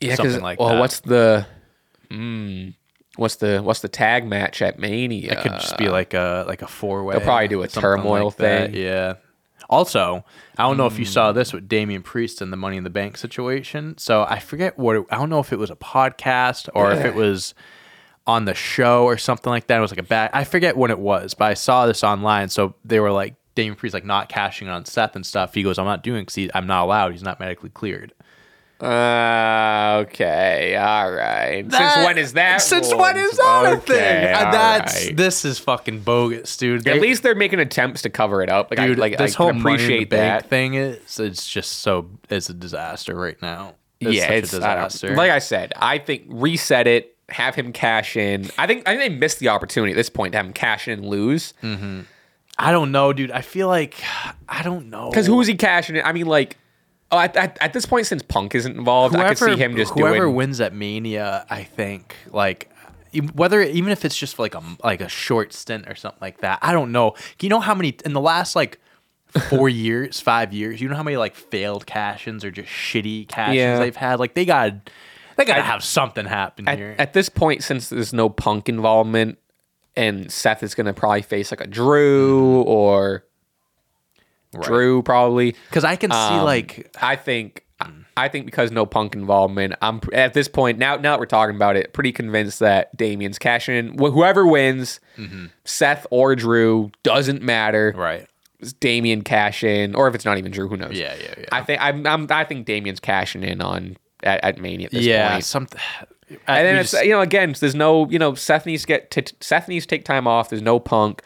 [0.00, 0.78] Yeah, something like well, that.
[0.78, 1.46] what's the,
[2.10, 2.74] mm,
[3.16, 5.32] what's the what's the tag match at Mania?
[5.32, 7.16] It could just be like a like a four way.
[7.16, 8.74] They'll probably do a turmoil thing.
[8.74, 9.14] Yeah.
[9.68, 10.24] Also,
[10.56, 11.10] I don't know if you Hmm.
[11.10, 13.98] saw this with Damian Priest and the Money in the Bank situation.
[13.98, 17.04] So I forget what it, I don't know if it was a podcast or if
[17.04, 17.54] it was
[18.28, 19.78] on the show or something like that.
[19.78, 20.30] It was like a bad.
[20.34, 22.50] I forget what it was, but I saw this online.
[22.50, 25.54] So they were like Damian Priest like not cashing on Seth and stuff.
[25.54, 27.12] He goes, "I'm not doing because I'm not allowed.
[27.12, 28.12] He's not medically cleared."
[28.80, 31.64] Uh, okay, all right.
[31.68, 32.58] Since when is that?
[32.62, 33.00] Since rule?
[33.00, 34.34] when is that a thing?
[34.34, 35.16] Uh, That's right.
[35.16, 36.86] this is fucking bogus, dude.
[36.86, 38.70] At least they're making attempts to cover it up.
[38.70, 40.48] Like, dude, I, like this I whole can money in the appreciate bank that.
[40.48, 43.74] thing is it's just so it's a disaster right now.
[43.98, 45.16] It's yeah, such it's a I disaster.
[45.16, 45.72] like I said.
[45.74, 47.16] I think reset it.
[47.30, 48.48] Have him cash in.
[48.58, 50.88] I think I think they missed the opportunity at this point to have him cash
[50.88, 51.54] in and lose.
[51.62, 52.00] Mm-hmm.
[52.58, 53.30] I don't know, dude.
[53.30, 53.94] I feel like
[54.48, 56.02] I don't know Because who is he cashing in?
[56.04, 56.56] I mean, like,
[57.12, 59.92] oh, at, at, at this point, since Punk isn't involved, I could see him just
[59.94, 60.34] whoever doing.
[60.34, 61.46] wins at Mania.
[61.48, 62.70] I think like
[63.34, 66.38] whether even if it's just for like a like a short stint or something like
[66.40, 66.58] that.
[66.62, 67.14] I don't know.
[67.40, 68.78] You know how many in the last like
[69.48, 70.80] four years, five years.
[70.80, 73.78] You know how many like failed cash-ins or just shitty cash-ins Yeah.
[73.78, 74.18] they've had.
[74.18, 74.72] Like they got
[75.38, 76.96] they got to have something happen at, here.
[76.98, 79.38] at this point, since there's no Punk involvement,
[79.96, 82.68] and Seth is going to probably face like a Drew mm-hmm.
[82.68, 83.24] or
[84.60, 85.54] Drew probably.
[85.68, 88.32] Because I can see Um, like I think I mm.
[88.32, 90.96] think because no Punk involvement, I'm at this point now.
[90.96, 93.98] Now that we're talking about it, pretty convinced that Damian's cashing in.
[93.98, 95.46] Wh- Whoever wins, mm-hmm.
[95.64, 97.94] Seth or Drew doesn't matter.
[97.96, 98.26] right.
[98.60, 100.98] It's Damian cash in, or if it's not even Drew, who knows?
[100.98, 101.44] Yeah, yeah, yeah.
[101.52, 105.04] I think I'm, I'm I think Damian's cashing in on at, at Mania at this
[105.04, 105.44] yeah, point.
[105.44, 105.80] something.
[106.46, 109.24] And then it's you know again, there's no you know Seth needs to get t-
[109.40, 110.50] Seth needs to take time off.
[110.50, 111.22] There's no Punk.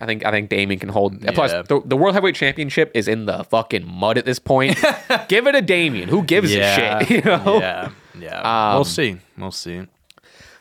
[0.00, 1.20] I think I think Damian can hold.
[1.34, 4.76] Plus, the, the World Heavyweight Championship is in the fucking mud at this point.
[5.28, 6.08] Give it to Damian.
[6.08, 7.10] Who gives yeah, a shit?
[7.24, 7.58] You know.
[7.58, 8.68] yeah, yeah.
[8.70, 9.16] Um, we'll see.
[9.36, 9.82] We'll see.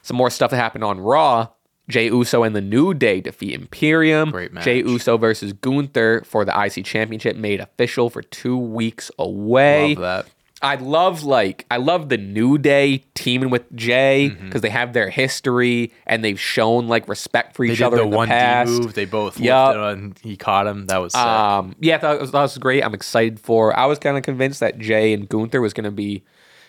[0.01, 1.49] Some more stuff that happened on Raw.
[1.89, 4.31] Jey Uso and the New Day defeat Imperium.
[4.31, 4.65] Great match.
[4.65, 9.95] Jey Uso versus Gunther for the IC Championship made official for two weeks away.
[9.95, 10.33] Love that.
[10.61, 14.59] I love like I love the New Day teaming with Jey because Mm-hmm.
[14.59, 18.03] they have their history and they've shown like respect for They each did other the
[18.03, 18.69] in the one D past.
[18.71, 18.93] move.
[18.95, 20.17] They both yeah and.
[20.23, 20.87] He caught him.
[20.87, 21.21] That was sick.
[21.21, 22.83] Um, yeah, I it was, that was great.
[22.83, 23.77] I'm excited for.
[23.77, 26.23] I was kind of convinced that Jey and Gunther was going to be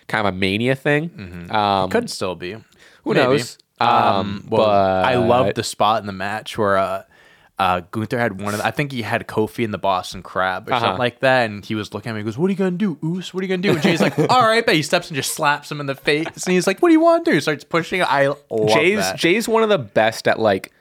[0.06, 1.48] kind of a mania thing.
[1.50, 2.52] Um, Could still be.
[2.52, 2.62] who
[3.14, 3.20] Maybe.
[3.20, 3.58] knows?
[3.80, 7.02] Um, well, I but- loved the spot in the match where uh,
[7.58, 10.68] uh, Gunther had one of the, I think he had Kofi in the Boston Crab
[10.68, 10.80] or Uh-huh.
[10.84, 12.20] something like that, and he was looking at me.
[12.20, 13.34] He goes, "What are you gonna do, Oos?
[13.34, 15.32] What are you gonna do?" And Jey's like, "All right," but he steps and just
[15.32, 17.40] slaps him in the face, and he's like, "What do you want to do?" He
[17.40, 18.02] starts pushing.
[18.02, 19.16] I love Jey's that.
[19.18, 20.72] Jey's one of the best at like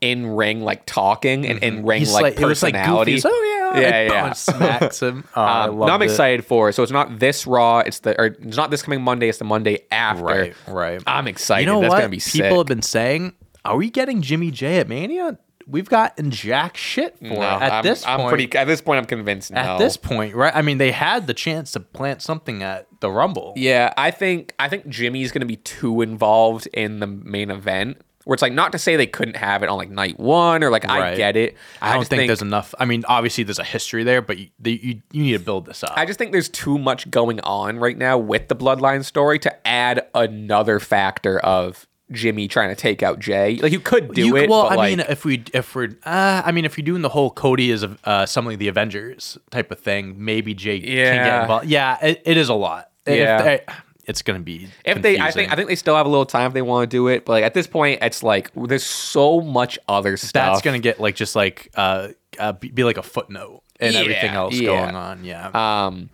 [0.00, 2.12] in ring like talking and in ring Mm-hmm.
[2.12, 3.16] Like like personality.
[3.16, 3.28] goofy.
[3.28, 4.32] Oh yeah, Yeah, yeah.
[4.32, 5.24] smacks him.
[5.36, 6.06] Oh, I Um, I'm it.
[6.06, 6.72] excited for it.
[6.74, 7.80] So it's not this Raw.
[7.80, 9.28] It's the or it's not this coming Monday.
[9.28, 10.24] It's the Monday after.
[10.24, 11.02] Right, right.
[11.06, 11.66] I'm excited.
[11.66, 11.98] You know That's what?
[11.98, 12.56] gonna be People sick.
[12.56, 15.38] have been saying, "Are we getting Jimmy J at Mania?"
[15.70, 17.62] We've gotten jack shit for No, it.
[17.62, 18.58] At I'm, this I'm point, pretty.
[18.58, 19.52] At this point, I'm convinced.
[19.52, 19.78] at no.
[19.78, 20.54] this point, right?
[20.54, 23.54] I mean, they had the chance to plant something at the Rumble.
[23.56, 28.02] Yeah, I think I think Jimmy's gonna be too involved in the main event.
[28.24, 30.70] Where it's like not to say they couldn't have it on like night one or
[30.70, 31.56] like I get it.
[31.80, 32.74] I don't just think, there's enough.
[32.78, 35.82] I mean, obviously there's a history there, but you, you you need to build this
[35.82, 35.94] up.
[35.96, 39.66] I just think there's too much going on right now with the bloodline story to
[39.66, 43.56] add another factor of Jimmy trying to take out Jey.
[43.62, 44.50] Like you could do You- it.
[44.50, 47.08] well, I like, mean, if we if we're, uh, I mean, if you're doing the
[47.08, 51.24] whole Cody is uh, something the Avengers type of thing, maybe Jey can Yeah.
[51.24, 51.66] get involved.
[51.66, 52.90] Yeah, it, it is a lot.
[53.06, 53.42] If Yeah.
[53.42, 53.64] they-
[54.06, 54.68] it's gonna be.
[54.84, 56.90] if they, I think, I think they still have a little time if they want
[56.90, 57.24] to do it.
[57.24, 60.54] But like at this point, it's like there's so much other stuff.
[60.54, 62.08] that's gonna get like just like uh,
[62.38, 64.66] uh be, like a footnote and everything else yeah.
[64.66, 65.24] going on.
[65.24, 65.50] Yeah.
[65.86, 66.10] Um,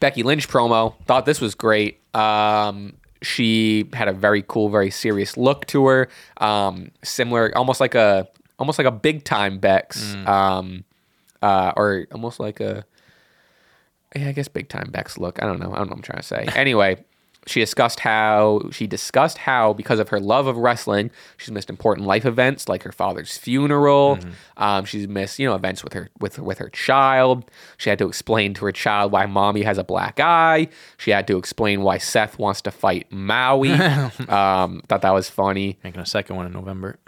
[0.00, 0.94] Becky Lynch promo.
[1.06, 2.00] Thought this was great.
[2.14, 2.94] Um,
[3.24, 6.08] she had a very cool, very serious look to her.
[6.36, 10.14] Um, similar, almost like a, almost like a big time Bex.
[10.26, 10.84] Um,
[11.42, 12.84] uh, or almost like a,
[14.14, 15.42] yeah, I guess big time Bex look.
[15.42, 15.72] I don't know.
[15.72, 16.46] I don't know what I'm trying to say.
[16.54, 17.04] Anyway,
[17.46, 22.06] she discussed how she discussed how because of her love of wrestling, she's missed important
[22.06, 24.18] life events like her father's funeral.
[24.56, 27.50] Um, she's missed you know events with her with with her child.
[27.76, 30.68] She had to explain to her child why mommy has a black eye.
[30.96, 33.70] She had to explain why Seth wants to fight Maui.
[34.28, 35.78] um, thought that was funny.
[35.84, 36.98] Making a second one in November.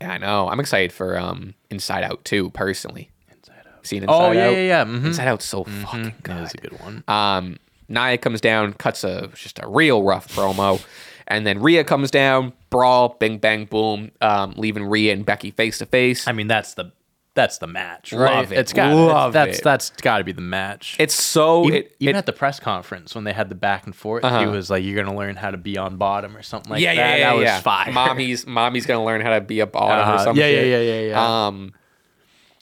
[0.00, 0.48] Yeah, I know.
[0.48, 3.10] I'm excited for um, Inside Out too, personally.
[3.30, 3.86] Inside Out.
[3.86, 4.34] Seen Inside Oh Out?
[4.36, 4.84] yeah, yeah, yeah.
[4.84, 5.04] mhm.
[5.06, 6.36] Inside Out's so fucking good.
[6.36, 7.04] That is a good one.
[7.06, 7.58] Um,
[7.92, 10.84] Nia comes down, cuts a just a real rough promo,
[11.28, 15.78] and then Rhea comes down, brawl, bing bang boom, um, leaving Rhea and Becky face
[15.78, 16.26] to face.
[16.26, 16.92] I mean, that's the
[17.34, 18.34] that's the match, right?
[18.36, 18.58] Love it.
[18.58, 19.64] It's got Love that's it.
[19.64, 20.96] that's got to be the match.
[20.98, 23.86] It's so even, it, even it- at the press conference when they had the back
[23.86, 24.40] and forth, Uh-huh.
[24.40, 26.94] he was like, "You're gonna learn how to be on bottom or something like yeah,
[26.94, 27.60] that." yeah, yeah, that was yeah.
[27.60, 27.92] fire.
[27.92, 30.24] Mommy's mommy's gonna learn how to be a bottom Uh-huh.
[30.24, 31.46] some Yeah, yeah, yeah, yeah, yeah.
[31.46, 31.72] Um,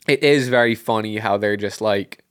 [0.06, 2.24] it is very funny how they're just like,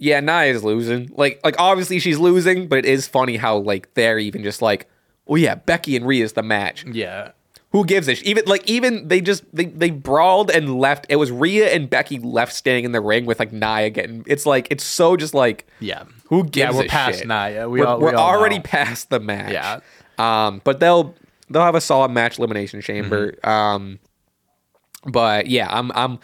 [0.00, 1.10] yeah, Nia's losing.
[1.14, 4.88] Like, like obviously she's losing, but it is funny how like they're even just like,
[5.28, 6.84] oh yeah, Becky and Rhea's the match.
[6.84, 7.30] yeah.
[7.72, 11.06] Who gives a sh- even like even they just they they brawled and left.
[11.08, 14.24] It was Rhea and Becky left standing in the ring with like Nia getting.
[14.26, 16.02] It's like it's so just like Yeah.
[16.30, 17.28] who gives we're a past shit?
[17.28, 17.68] Nia.
[17.68, 18.62] We we're all- we we're all already know.
[18.64, 19.52] past the match.
[19.52, 19.78] Yeah.
[20.18, 21.14] Um, but they'll
[21.48, 23.34] they'll have a solid match elimination chamber.
[23.34, 23.48] Mm-hmm.
[23.48, 23.98] Um,
[25.04, 26.18] but yeah, I'm I'm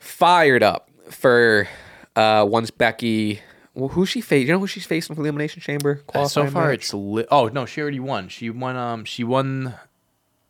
[0.00, 1.68] fired up for
[2.16, 3.40] uh once Becky
[3.74, 4.46] well, who's she facing?
[4.46, 6.02] You know who she's facing for the elimination chamber?
[6.14, 6.80] Uh, so far, match?
[6.80, 8.28] it's li- oh no, she already won.
[8.28, 8.76] She won.
[8.76, 9.74] Um, she won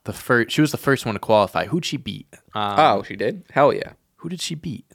[0.03, 0.51] the first.
[0.51, 1.65] She was the first one to qualify.
[1.65, 2.27] Who'd she beat?
[2.53, 3.43] Um, oh, she did.
[3.51, 3.93] Hell yeah.
[4.17, 4.85] who did she beat?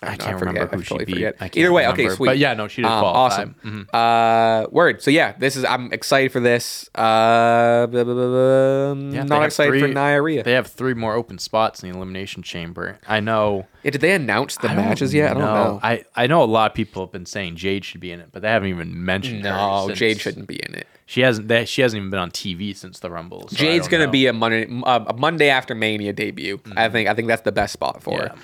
[0.00, 0.54] I, can't forget.
[0.54, 1.26] remember I who she totally beat.
[1.26, 2.26] I can't Either way, okay, sweet.
[2.28, 3.44] But yeah, no, she did Um, qualify.
[3.46, 3.82] Mm-hmm.
[3.94, 4.66] awesome.
[4.68, 5.02] Uh, word.
[5.02, 5.64] So yeah, this is.
[5.64, 6.88] I'm excited for this.
[6.94, 8.92] Uh, blah, blah, blah.
[9.10, 10.42] Yeah, not excited for three- Nia Rhea.
[10.44, 12.98] They have three more open spots in the elimination chamber.
[13.08, 13.66] I know.
[13.82, 15.30] Yeah, did they announce the I matches yet?
[15.30, 15.80] I don't know.
[15.82, 18.28] I, I know a lot of people have been saying Jade should be in it,
[18.32, 20.86] but they haven't even mentioned no, Jade shouldn't be in it.
[21.06, 21.48] She hasn't.
[21.48, 23.48] They, she hasn't even been on TV since the Rumble.
[23.48, 24.12] so Jade's gonna know.
[24.12, 26.60] be a Monday, a Monday after Mania debut.
[26.76, 27.08] I think.
[27.08, 28.34] I think that's the best spot for her.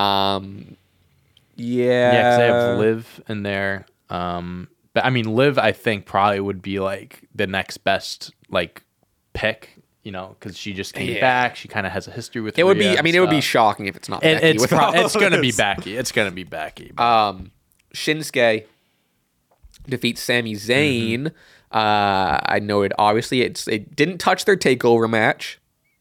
[0.00, 0.76] Um,
[1.56, 2.12] yeah.
[2.12, 3.86] Yeah, because they have Liv in there.
[4.10, 8.82] Um, but I mean, Liv, I think probably would be like the next best like
[9.32, 9.70] pick.
[10.02, 11.20] You know, because she just came Yeah.
[11.20, 11.56] back.
[11.56, 12.58] She kind of has a history with.
[12.58, 12.98] It would be.
[12.98, 14.22] I mean, it would be shocking if it's not.
[14.22, 15.50] It, Becky it's pro- it's gonna be.
[15.50, 15.96] Becky.
[15.96, 16.92] It's gonna be Becky.
[16.94, 17.50] but- Um,
[17.94, 18.66] Shinsuke
[19.88, 21.20] defeats Sami Zayn.
[21.20, 21.76] Mm-hmm.
[21.76, 22.92] Uh, I know it.
[22.98, 25.58] Obviously, it's it didn't touch their takeover match.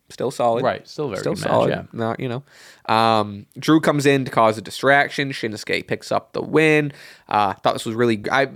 [0.10, 0.64] Still solid.
[0.64, 1.70] right, still very Still match, solid.
[1.70, 1.84] Yeah.
[1.94, 2.44] Not you know.
[2.88, 5.32] Um, Drew comes in to cause a distraction.
[5.32, 6.92] Shinsuke picks up the win.
[7.30, 8.24] Uh, thought this was really.
[8.32, 8.50] I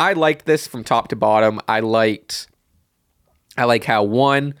[0.00, 1.60] I liked this from top to bottom.
[1.68, 2.48] I liked.
[3.56, 4.54] I like how one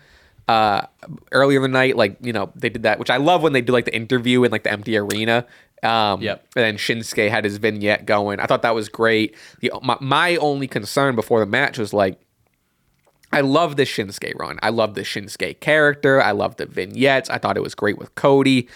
[0.48, 0.82] uh
[1.30, 3.60] earlier in the night like you know they did that which i love when they
[3.60, 5.46] do like the interview in like the empty arena
[5.84, 6.44] um Yep.
[6.56, 10.36] and then shinsuke had his vignette going i thought that was great the my, my
[10.38, 12.20] only concern before the match was like
[13.32, 14.58] I love the Shinsuke run.
[14.62, 16.22] I love the Shinsuke character.
[16.22, 17.30] I love the vignettes.
[17.30, 18.68] I thought it was great with Cody,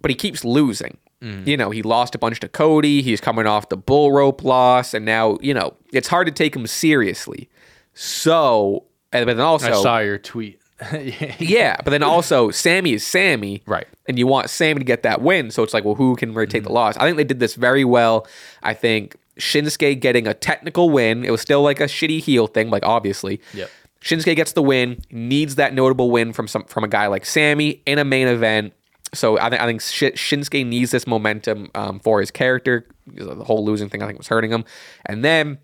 [0.00, 0.96] but he keeps losing.
[1.22, 1.46] Mm.
[1.46, 3.02] You know, he lost a bunch to Cody.
[3.02, 6.56] He's coming off the bull rope loss, and now you know it's hard to take
[6.56, 7.48] him seriously.
[7.94, 10.60] So, and but then also, I saw your tweet.
[11.38, 13.86] yeah, but then also Sami is Sami, Right.
[14.08, 16.46] And you want Sami to get that win, so it's like, well, who can really
[16.46, 16.68] take mm-hmm.
[16.68, 16.96] the loss?
[16.96, 18.26] I think they did this very well.
[18.62, 21.24] I think Shinsuke getting a technical win.
[21.24, 23.40] It was still like a shitty heel thing, like obviously.
[23.54, 23.70] Yep.
[24.02, 27.82] Shinsuke gets the win, needs that notable win from some from a guy like Sami
[27.86, 28.72] in a main event.
[29.12, 32.86] So I think I think Shi- Shinsuke needs this momentum um, for his character.
[33.06, 34.64] The whole losing thing I think was hurting him,
[35.04, 35.58] and then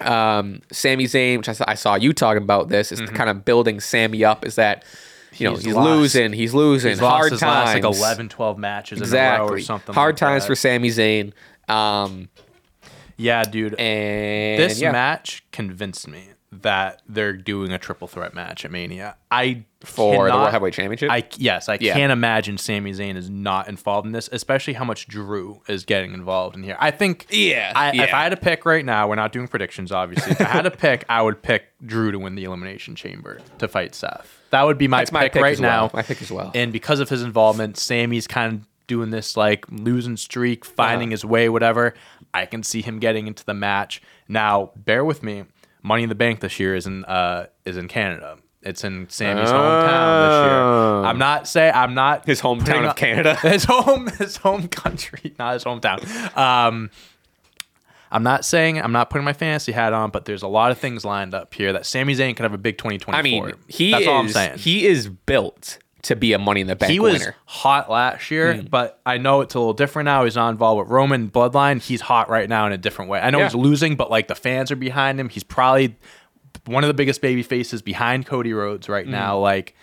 [0.00, 3.44] um, Sami Zayn, which I saw, I saw you talking about this, is kind of
[3.44, 4.44] building Sami up.
[4.46, 4.84] Is that
[5.34, 5.56] you know Mm-hmm.
[5.56, 9.04] He's he's, losing, he's losing, He's hard times, last like 11, 12 matches in a
[9.04, 9.94] row exactly, or something.
[9.94, 10.46] hard like times that.
[10.46, 11.32] for Sami Zayn.
[11.68, 12.28] Um,
[13.16, 13.74] yeah, dude.
[13.74, 14.92] and this yeah.
[14.92, 19.16] match convinced me that they're doing a triple threat match at Mania.
[19.30, 21.10] I for the World Heavyweight Championship.
[21.10, 21.92] I yes, I Yeah.
[21.92, 26.14] can't imagine Sami Zayn is not involved in this, especially how much Drew is getting
[26.14, 26.76] involved in here.
[26.78, 28.14] I think Yeah, I, if.
[28.14, 30.32] I had to pick right now, we're not doing predictions, obviously.
[30.32, 33.68] if I had to pick, I would pick Drew to win the Elimination Chamber to
[33.68, 34.40] fight Seth.
[34.50, 35.86] That would be my, That's my pick, pick right well.
[35.86, 35.90] now.
[35.92, 36.52] My pick as well.
[36.54, 41.24] And because of his involvement, Sami's kind of doing this like losing streak, finding his
[41.24, 41.94] way, whatever.
[42.34, 44.02] I can see him getting into the match.
[44.28, 45.44] Now, bear with me.
[45.82, 48.38] Money in the Bank this year is in uh is in Canada.
[48.62, 50.58] It's in Sami's hometown this year.
[50.58, 51.02] Oh.
[51.04, 53.34] I'm not saying I'm not His hometown of up- Canada.
[53.42, 56.36] His home his home country, not his hometown.
[56.36, 56.90] Um
[58.10, 60.78] I'm not saying I'm not putting my fantasy hat on, but there's a lot of
[60.78, 63.18] things lined up here that Sami Zayn could have a big 2024.
[63.18, 64.58] I mean, he That's is all I'm saying.
[64.58, 67.34] he is built to be a Money in the Bank he was winner.
[67.44, 68.66] hot last year, Hmm.
[68.70, 70.24] but I know it's a little different now.
[70.24, 71.82] He's not involved with Roman Bloodline.
[71.82, 73.20] He's hot right now in a different way.
[73.20, 73.44] I know Yeah.
[73.44, 75.28] he's losing, but like the fans are behind him.
[75.28, 75.96] He's probably
[76.64, 78.92] one of the biggest baby faces behind Cody Rhodes Hmm.
[78.92, 79.38] right now.
[79.38, 79.74] Like,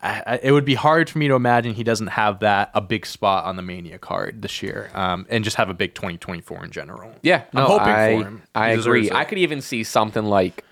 [0.00, 2.80] I, I, it would be hard for me to imagine he doesn't have that a
[2.80, 6.64] big spot on the Mania card this year, um, and just have a big 2024
[6.66, 7.10] in general.
[7.22, 8.42] Yeah, I'm hoping I, for him.
[8.54, 9.06] I He agree.
[9.08, 9.12] it.
[9.14, 10.62] I could even see something like,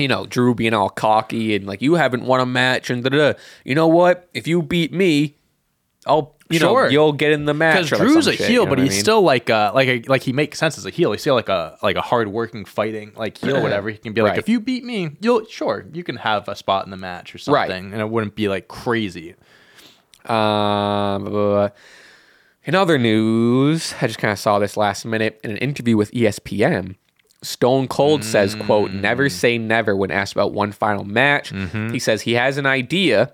[0.00, 3.10] you know, Drew being all cocky and like, you haven't won a match and da
[3.10, 3.32] da.
[3.64, 4.28] You know what?
[4.34, 5.36] If you beat me,
[6.06, 7.90] I'll you know you'll get in the match.
[7.90, 9.00] because like, Drew's a shit, heel, you know but he's mean?
[9.00, 11.12] still like a like a like he makes sense as a heel.
[11.12, 13.88] He's still like a like a hardworking fighting like heel, whatever.
[13.90, 14.38] He can be like, Right.
[14.40, 17.38] if you beat me, you'll sure you can have a spot in the match or
[17.38, 17.70] something, Right.
[17.70, 19.36] and it wouldn't be like crazy.
[20.26, 21.68] Um, blah.
[22.64, 26.10] in other news, I just kind of saw this last minute in an interview with
[26.12, 26.96] ESPN.
[27.42, 29.32] Stone Cold says, "quote Never Mm.
[29.32, 31.90] say never when asked about one final match." Mm-hmm.
[31.92, 33.32] He says he has an idea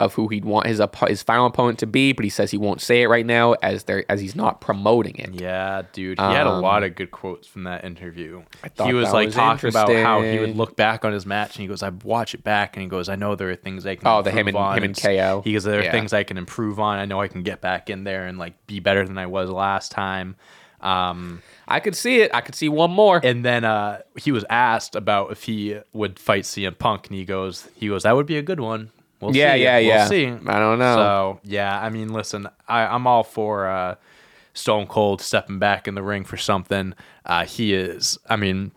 [0.00, 2.80] of who he'd want his his final opponent to be, but he says he won't
[2.80, 5.30] say it right now as there as he's not promoting it.
[5.34, 8.44] Yeah, dude, he had a lot of good quotes from that interview.
[8.76, 11.56] thought He was like was talking about how he would look back on his match
[11.56, 13.84] and he goes, "I watch it back," and he goes, "I know there are things
[13.86, 15.42] I can Oh, the him and- on." him and KO.
[15.44, 15.90] He goes, "There are Yeah.
[15.90, 17.00] things I can improve on.
[17.00, 19.50] I know I can get back in there and like be better than I was
[19.50, 20.36] last time."
[20.80, 22.30] Um, I could see it.
[22.34, 23.20] I could see one more.
[23.22, 27.24] And then uh, he was asked about if he would fight CM Punk, and he
[27.24, 29.62] goes, "He goes, that would be a good one." We'll Yeah, see.
[29.64, 30.06] yeah, we'll yeah.
[30.06, 30.26] See.
[30.26, 30.94] I don't know.
[30.96, 33.96] So yeah, I mean, listen, I, I'm all for uh,
[34.54, 36.94] Stone Cold stepping back in the ring for something.
[37.26, 38.16] Uh, he is.
[38.28, 38.70] I mean,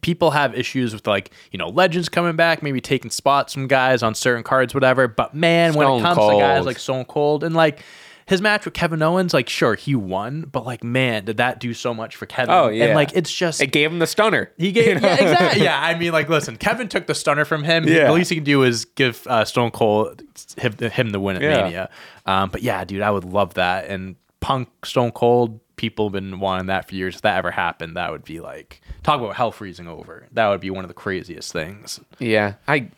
[0.00, 4.02] people have issues with like you know legends coming back, maybe taking spots from guys
[4.02, 5.08] on certain cards, whatever.
[5.08, 7.80] But man, when it comes to guys like Stone Cold and like
[8.28, 11.72] his match with Kevin Owens, like sure he won, but like man, did that do
[11.74, 12.54] so much for Kevin?
[12.54, 12.84] Oh, yeah.
[12.86, 14.52] and like it's just It gave him the stunner.
[14.58, 15.62] he gave yeah, exactly.
[15.62, 17.88] Yeah, I mean, like, listen, Kevin took the stunner from him.
[17.88, 18.08] Yeah.
[18.08, 20.22] The least he can do is give uh, Stone Cold
[20.56, 21.62] him, him the win at Yeah.
[21.62, 21.90] Mania.
[22.26, 23.86] Um, but yeah, dude, I would love that.
[23.86, 27.16] And Punk Stone Cold, people have been wanting that for years.
[27.16, 30.26] If that ever happened, that would be like talk about hell freezing over.
[30.32, 31.98] That would be one of the craziest things.
[32.18, 32.90] Yeah, I,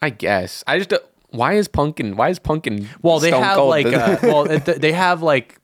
[0.00, 0.64] I guess.
[0.66, 2.16] I just don't- why is Punkin?
[2.16, 2.88] Why is Punkin?
[3.02, 5.60] Well, they have Cold like uh, well, they have like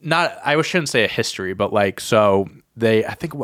[0.00, 3.34] not I shouldn't say a history, but like so they I think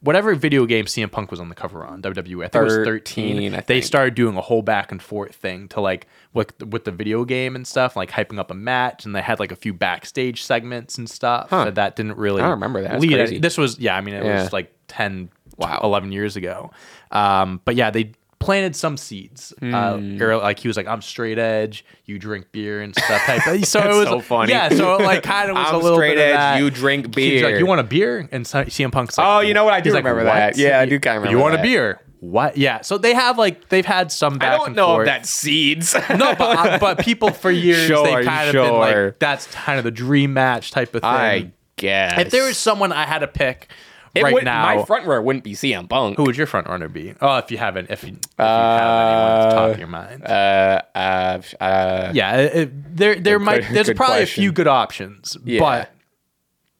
[0.00, 2.74] whatever video game CM Punk was on the cover on WWE, I think it was
[2.76, 3.54] 13, 13.
[3.54, 6.92] I They started doing a whole back and forth thing to like with with the
[6.92, 9.74] video game and stuff, like hyping up a match, and they had like a few
[9.74, 11.50] backstage segments and stuff.
[11.50, 11.64] Huh.
[11.64, 13.00] But that didn't really I don't remember that.
[13.00, 13.42] Lead-.
[13.42, 14.42] This was yeah, I mean it Yeah.
[14.42, 15.80] was like 10 Wow.
[15.84, 16.72] 11 years ago.
[17.12, 18.12] Um, but yeah, they
[18.44, 19.52] planted some seeds.
[19.62, 20.18] Uh, Hmm.
[20.18, 23.22] like he was like, I'm straight edge, you drink beer and stuff.
[23.22, 23.42] Type.
[23.64, 24.52] So it was so funny.
[24.52, 26.58] Yeah, so it like kind of was I'm a little straight bit of edge, that.
[26.60, 27.58] you drink He's like, beer.
[27.58, 28.28] you want a beer?
[28.30, 29.74] And CM Punk's like, Oh, you know what?
[29.74, 30.56] I do he's like, remember "What?" that.
[30.56, 31.30] Yeah, I do kinda remember that.
[31.32, 31.60] You want that.
[31.60, 32.00] a beer?
[32.20, 32.56] What?
[32.56, 32.80] Yeah.
[32.80, 35.06] So they have like they've had some I don't and know forth.
[35.08, 35.94] if that's seeds.
[36.10, 39.76] no, but uh, but people for years Sure, they kind of been like that's kind
[39.78, 41.10] of the dream match type of thing.
[41.10, 42.18] I guess.
[42.18, 43.68] if there was someone I had to pick
[44.14, 46.16] it right would, now, my front runner wouldn't be CM Punk.
[46.16, 47.14] who would your front runner be?
[47.20, 49.88] Oh, if you haven't, if you, if you have anyone at the top of your
[49.88, 50.24] mind.
[50.24, 54.40] Uh, uh, uh, yeah, it, it- there there might good- there's good probably question.
[54.40, 55.60] a few good options, Yeah.
[55.60, 55.90] but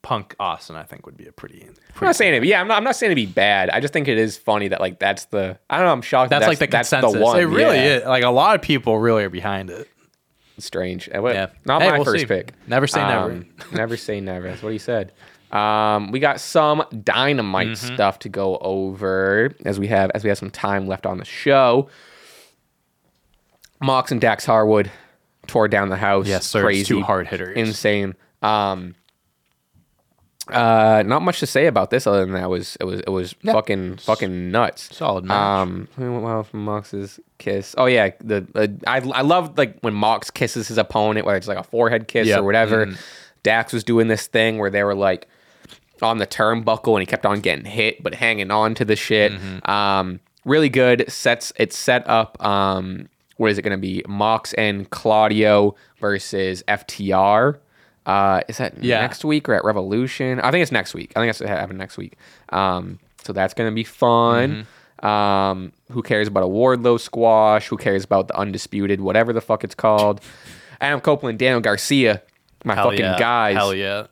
[0.02, 1.66] Punk Austin I think would be a pretty.
[1.96, 2.44] I'm not saying it.
[2.46, 2.76] Yeah, I'm not.
[2.76, 3.70] I'm not saying to be bad.
[3.70, 5.58] I just think it is funny that like that's the.
[5.70, 5.92] I don't know.
[5.92, 6.30] I'm shocked.
[6.30, 7.14] that's, that like the that's consensus.
[7.18, 7.38] the one.
[7.40, 7.96] It really yeah.
[7.98, 8.04] is.
[8.04, 9.88] Like a lot of people really are behind it.
[10.58, 11.08] strange.
[11.08, 11.46] Uh, what- Yeah.
[11.64, 12.26] Not Hey, my we'll first see.
[12.26, 12.52] pick.
[12.68, 13.30] Never say never.
[13.32, 14.48] Um, never say never.
[14.48, 15.12] That's what he said.
[15.54, 17.94] Um, we got some dynamite Mm-hmm.
[17.94, 21.24] stuff to go over as we have as we have some time left on the
[21.24, 21.88] show.
[23.80, 24.90] Mox and Dax Harwood
[25.46, 26.26] tore down the house.
[26.26, 26.62] Yes, sir.
[26.62, 27.56] Crazy, two hard hitters.
[27.56, 28.14] insane.
[28.42, 28.94] Um,
[30.48, 33.08] uh, not much to say about this other than that it was it was it
[33.10, 34.94] was fucking fucking nuts.
[34.94, 35.36] Solid match.
[35.36, 37.74] Um, well from Mox's kiss?
[37.78, 41.48] Oh yeah, the, the I I love like when Mox kisses his opponent, whether it's
[41.48, 42.40] like a forehead kiss Yep.
[42.40, 42.86] or whatever.
[42.86, 42.98] Mhm.
[43.42, 45.28] Dax was doing this thing where they were like
[46.02, 49.32] on the turnbuckle and he kept on getting hit but hanging on to the shit.
[49.32, 49.70] Mm-hmm.
[49.70, 51.10] Um, really good.
[51.10, 52.42] Sets it's set up.
[52.44, 54.02] Um, what is it going to be?
[54.08, 57.58] Mox and Claudio versus FTR.
[58.06, 59.00] Uh, is that Yeah.
[59.00, 60.38] next week or at Revolution?
[60.40, 61.12] I think it's next week.
[61.16, 62.16] I think it's happening next week.
[62.50, 64.66] Um, so that's going to be fun.
[65.00, 65.06] Mm-hmm.
[65.06, 67.68] Um, who cares about a Wardlow squash?
[67.68, 70.20] Who cares about the undisputed, whatever the fuck it's called?
[70.80, 72.22] Adam Copeland, Daniel Garcia,
[72.64, 73.18] my Hell fucking yeah.
[73.18, 73.56] guys.
[73.56, 74.06] Hell yeah.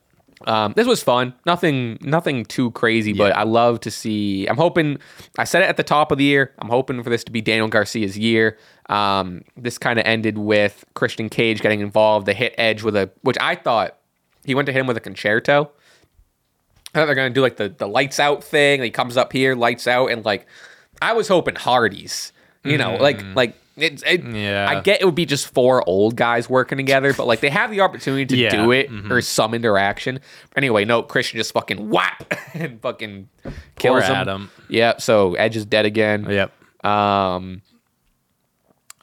[0.46, 1.34] Um, this was fun.
[1.46, 4.46] Nothing, nothing too crazy, but I love to see.
[4.46, 4.98] I'm hoping.
[5.38, 6.52] I said it at the top of the year.
[6.58, 8.58] I'm hoping for this to be Daniel Garcia's year.
[8.88, 12.26] Um, this kind of ended with Christian Cage getting involved.
[12.26, 13.98] They hit Edge with a, which I thought
[14.44, 15.52] he went to hit him with a Con-Chair-To.
[16.94, 18.82] I thought they're gonna do like the the lights out thing.
[18.82, 20.46] He comes up here, lights out, and like
[21.00, 22.32] I was hoping Hardy's.
[22.64, 24.34] You know, like like it's it, Mm.
[24.42, 24.66] Yeah.
[24.68, 27.70] I get it would be just four old guys working together, but like they have
[27.70, 28.50] the opportunity to Yeah.
[28.50, 29.10] do it Mhm.
[29.10, 30.20] or some interaction.
[30.56, 34.14] Anyway, no, Christian just fucking whap and fucking Poor kills him.
[34.16, 34.50] Adam.
[34.68, 35.00] Yep.
[35.00, 36.26] So Edge is dead again.
[36.28, 36.52] Yep.
[36.84, 37.62] Um.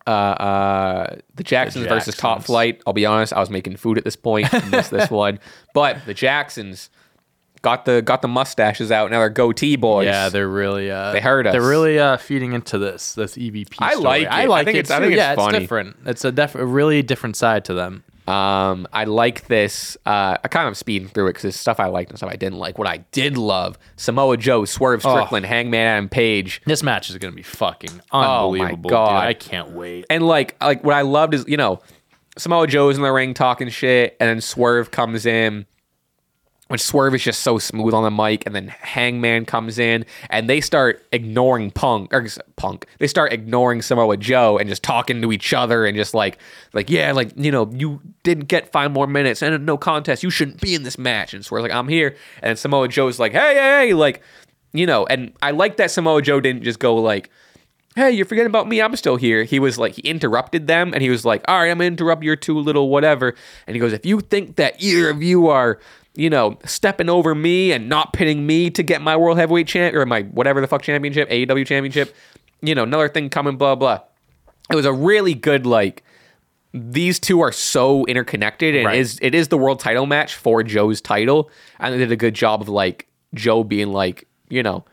[0.08, 2.82] Uh, uh, the Jacksons, versus Top Flight.
[2.88, 4.52] I'll be honest, I was making food at this point.
[4.72, 5.38] Missed this one,
[5.76, 6.90] but the Jacksons
[7.62, 9.12] got the got the mustaches out.
[9.12, 10.06] Now they're goatee boys.
[10.06, 11.54] Yeah, they're really uh, They heard us.
[11.54, 13.76] They're really uh, feeding into this this EVP.
[13.80, 14.04] I story.
[14.04, 14.28] like it.
[14.32, 14.80] I I like think it.
[14.82, 15.58] it's- I think it's yeah, funny.
[15.58, 15.98] it's different.
[16.06, 18.04] It's a, def- a really different side to them.
[18.28, 19.98] Um, I like this.
[20.06, 22.36] Uh, I kind of speeding through it because there's stuff I liked and stuff I
[22.36, 22.78] didn't like.
[22.78, 25.16] What I did love: Samoa Joe, Swerve Oh.
[25.16, 28.20] Strickland, Hangman Adam Page, This match is going to be fucking Oh
[28.56, 28.90] my unbelievable.
[28.92, 29.22] God.
[29.22, 29.30] dude.
[29.30, 30.06] I can't wait.
[30.12, 31.80] and like like what I loved is you know
[32.38, 35.66] Samoa Joe's in the ring talking shit, and then Swerve comes in.
[36.70, 40.48] Which Swerve is just so smooth on the mic, and then Hangman comes in, and
[40.48, 42.86] they start ignoring Punk or Punk.
[43.00, 46.38] They start ignoring Samoa Joe and just talking to each other, and just like,
[46.74, 50.22] like yeah, like you know, you didn't get five more minutes and no contest.
[50.22, 51.34] You shouldn't be in this match.
[51.34, 54.22] And Swerve's like, I'm here, and Samoa Joe's like, hey, hey, hey, like,
[54.72, 57.32] you know, and I like that Samoa Joe didn't just go like,
[57.96, 58.80] hey, you're forgetting about me.
[58.82, 59.44] I'm still here.
[59.44, 62.04] He was like, he interrupted them and he was like, all right, I'm going to
[62.04, 63.34] interrupt your two little whatever.
[63.66, 65.80] And he goes, if you think that either of you are,
[66.20, 69.96] you know, stepping over me and not pitting me to get my world heavyweight champ
[69.96, 72.14] or my whatever the fuck championship, AEW championship,
[72.62, 74.00] you know, another thing coming, blah, blah.
[74.70, 76.04] It was a really good, like,
[76.74, 78.98] these two are so interconnected and Right.
[78.98, 81.50] it is it is the world title match for Joe's title.
[81.80, 84.84] And they did a good job of like Joe being like, you know,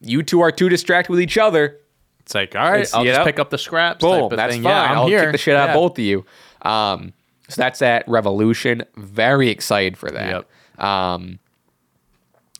[0.00, 1.78] you two are too distracted with each other.
[2.20, 4.00] It's like, all right, It's- I'll just know, pick up the scraps.
[4.02, 4.62] Boom, type of that's thing.
[4.62, 4.72] fine.
[4.72, 5.20] Yeah, I'm I'll here.
[5.24, 5.74] kick the shit out Yeah.
[5.74, 6.24] of both of you.
[6.62, 7.12] Um,
[7.48, 8.84] so that's at Revolution.
[8.96, 10.46] Very excited for that.
[10.78, 11.38] Um,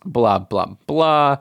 [0.04, 1.38] blah blah blah.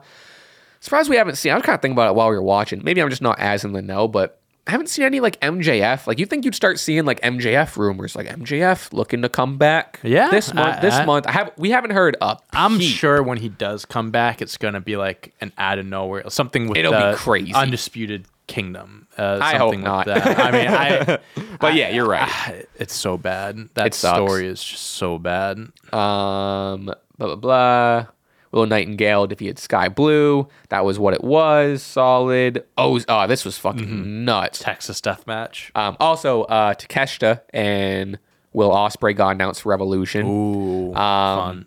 [0.80, 1.52] Surprised we haven't seen.
[1.52, 2.82] I was kind of thinking about it while we were watching.
[2.84, 6.06] Maybe I'm just not as in the know, but I haven't seen any like MJF.
[6.06, 9.98] Like you think you'd start seeing like MJF rumors, like MJF looking to come back.
[10.04, 10.76] Yeah, this month.
[10.78, 11.50] I- this I- month, I have.
[11.56, 12.44] We haven't heard up.
[12.52, 12.94] I'm peep.
[12.96, 16.68] sure when he does come back, it's gonna be like an out of nowhere something
[16.68, 17.52] with It'll be crazy.
[17.54, 19.06] undisputed kingdom.
[19.18, 20.06] Uh, I hope something not.
[20.06, 20.38] Like that.
[20.38, 20.68] I mean,
[21.48, 21.56] I.
[21.60, 22.28] But yeah, you're right.
[22.28, 23.68] I- it's so bad.
[23.74, 25.58] That story is just so bad.
[25.92, 28.06] Um, blah blah blah.
[28.52, 30.48] Willow Nightingale defeated Skye Blue.
[30.70, 31.82] That was what it was.
[31.82, 32.64] Solid.
[32.78, 34.24] Oh, oh this was fucking Mm-hmm.
[34.24, 34.60] nuts.
[34.60, 35.70] Texas death match.
[35.74, 38.18] Um, also, uh, Takeshita and
[38.52, 40.26] Will Ospreay got announced Revolution.
[40.26, 41.66] Ooh, Um, fun.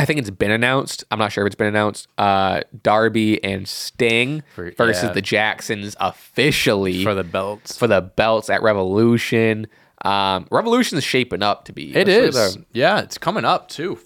[0.00, 1.04] I think it's been announced.
[1.10, 2.08] I'm not sure if it's been announced.
[2.16, 5.12] Uh, Darby and Sting For- versus yeah.
[5.12, 7.76] the Jacksons officially For the belts.
[7.76, 9.66] for the belts at Revolution.
[10.02, 11.94] Um, Revolution is shaping up to be.
[11.94, 12.54] It let's look at is.
[12.56, 13.98] the- Yeah, it's coming up too.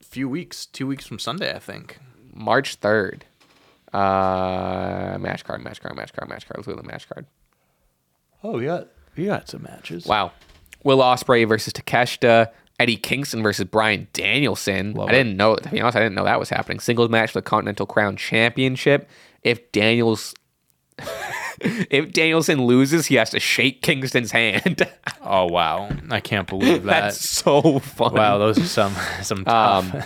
[0.00, 1.98] Few weeks, two weeks from Sunday, I think.
[2.32, 3.22] March 3rd.
[3.92, 6.56] Uh, match card, match card, match card, match card.
[6.58, 7.26] Let's look at the match card.
[8.42, 10.06] Oh, we got we got some matches.
[10.06, 10.32] Wow.
[10.82, 12.50] Will Ospreay versus Takeshita.
[12.80, 14.94] Eddie Kingston versus Bryan Danielson.
[14.94, 15.56] Love I didn't know.
[15.56, 16.80] To be honest, I didn't know that was happening.
[16.80, 19.08] Singles match for the Continental Crown Championship.
[19.42, 20.34] If Daniels,
[21.60, 24.88] if Danielson loses, he has to shake Kingston's hand.
[25.26, 27.00] Oh wow, I can't believe that.
[27.00, 28.16] That's so funny.
[28.16, 30.02] wow, those are some some tough Um,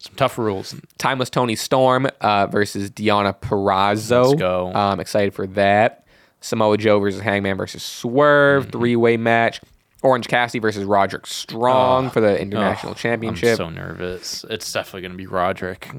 [0.00, 0.74] some tough rules.
[0.98, 4.30] Timeless Toni Storm uh, versus Deonna Purrazzo.
[4.30, 4.66] Let's go.
[4.70, 6.04] Um, I'm excited for that.
[6.40, 8.70] Samoa Joe versus Hangman versus Swerve, Mm-hmm.
[8.72, 9.60] three way match.
[10.02, 13.50] Orange Cassidy versus Roderick Strong for the International Ugh, Championship.
[13.50, 14.44] I'm so nervous.
[14.48, 15.90] It's definitely gonna be Roderick.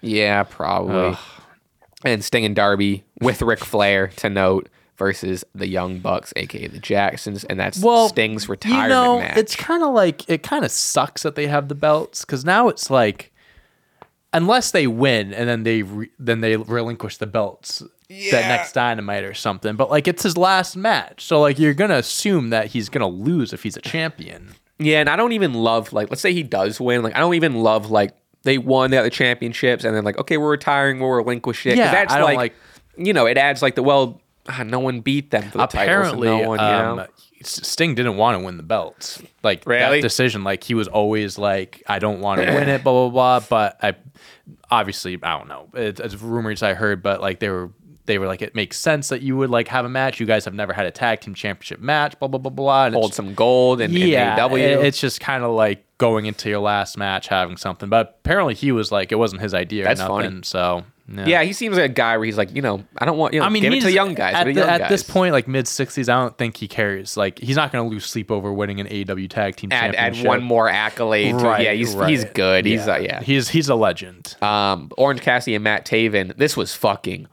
[0.00, 0.94] yeah, probably.
[0.94, 1.18] Ugh.
[2.04, 6.78] And Sting and Darby with Ric Flair to note versus the Young Bucks, aka the
[6.78, 7.78] Jacksons, and that's
[8.08, 9.36] Sting's retirement you know, match.
[9.36, 12.68] It's kind of like it kind of sucks that they have the belts because now
[12.68, 13.32] it's like,
[14.32, 19.24] unless they win and then they re- then they relinquish the belts that next dynamite
[19.24, 19.76] or something.
[19.76, 23.52] But like it's his last match, so like you're gonna assume that he's gonna lose
[23.52, 24.54] if he's a champion.
[24.78, 27.02] Yeah, and I don't even love like let's say he does win.
[27.02, 30.36] Like I don't even love like they won the other championships and then like okay
[30.36, 31.76] we're retiring we'll relinquish it.
[31.76, 32.54] Yeah, that's I don't like, like-
[32.96, 36.28] you know it adds like the well ah, no one beat them for the Apparently,
[36.28, 36.42] titles.
[36.42, 37.06] No one, you um, know?
[37.42, 39.22] Sting didn't want to win the belts.
[39.42, 40.00] Like Really?
[40.00, 43.40] that decision, like he was always like, I don't want to win it, blah blah
[43.40, 43.46] blah.
[43.48, 43.94] But I,
[44.70, 45.68] obviously, I don't know.
[45.74, 47.70] It, it's rumors I heard, but like they were,
[48.06, 50.20] they were like, it makes sense that you would like have a match.
[50.20, 52.86] You guys have never had a tag team championship match, blah blah blah blah.
[52.86, 54.58] And hold some gold and, yeah, AEW.
[54.58, 57.88] it- it's just kind of like going into your last match having something.
[57.88, 59.84] But apparently, he was like, it wasn't his idea.
[59.84, 60.40] That's or funny.
[60.42, 61.26] So yeah.
[61.26, 63.40] yeah, he seems like a guy where he's like you know I don't want you
[63.40, 64.34] know I mean, give it to young guys.
[64.34, 67.16] At, the- young at this point, like mid sixties, I don't think he cares.
[67.16, 70.14] Like he's not going to lose sleep over winning an AEW tag team add, add
[70.14, 70.26] championship.
[70.26, 71.38] one more accolade.
[71.38, 72.08] To, yeah, he's right.
[72.08, 72.64] he's good.
[72.64, 73.22] He's uh, yeah.
[73.22, 74.36] he's he's a legend.
[74.42, 76.36] Um, Orange Cassidy and Matt Taven.
[76.36, 77.28] This was fucking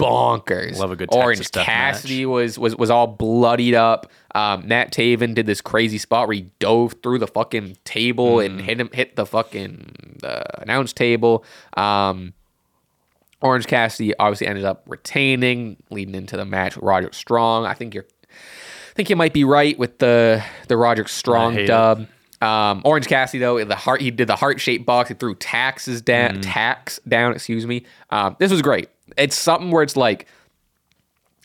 [0.00, 0.78] bonkers.
[0.78, 4.10] Love a good Orange Texas death Cassidy was was was all bloodied up.
[4.34, 8.46] Um, Matt Taven did this crazy spot where he dove through the fucking table Mm.
[8.46, 11.44] and hit him hit the fucking uh, announce table.
[11.76, 12.32] Um,
[13.42, 17.64] Orange Cassidy obviously ended up retaining, leading into the match with Roderick Strong.
[17.64, 21.64] I think you're, I think you might be right with the the Roderick Strong hate
[21.64, 21.68] it.
[21.68, 22.06] dub.
[22.42, 25.08] Um, Orange Cassidy though, the heart he did the heart shaped box.
[25.08, 26.40] He threw taxes down, Mm.
[26.42, 27.32] tacks down.
[27.32, 27.84] Excuse me.
[28.10, 28.88] Um, this was great.
[29.16, 30.26] It's something where it's like.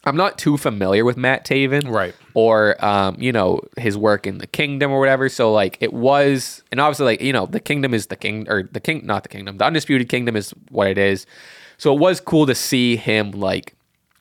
[0.08, 2.14] I'm not too familiar with Matt Taven, Right.
[2.36, 5.30] Or um, you know his work in the Kingdom or whatever.
[5.30, 8.70] So like it was, and obviously like you know the Kingdom is the king or
[8.72, 9.58] the king, not the Kingdom.
[9.58, 11.26] The Undisputed Kingdom is what it is.
[11.80, 13.74] So it was cool to see him like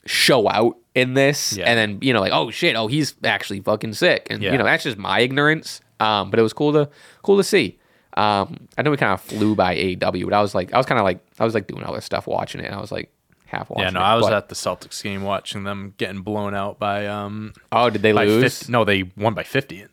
[0.07, 1.65] show out in this, Yeah.
[1.67, 4.53] and then you know like oh shit, oh he's actually fucking sick, and Yeah.
[4.53, 5.83] you know that's just my ignorance.
[6.01, 6.89] Um, but it was cool to
[7.23, 7.79] cool to see.
[8.17, 10.87] Um, I know we kind of flew by AW, but I was like I was
[10.87, 13.11] kind of like I was like doing other stuff watching it, and I was like
[13.55, 13.85] half watching.
[13.85, 16.79] Yeah, no, it, I was but- at the Celtics game watching them getting blown out
[16.79, 18.43] by um Oh, did they by lose?
[18.43, 19.85] 50 no, they won by fifty.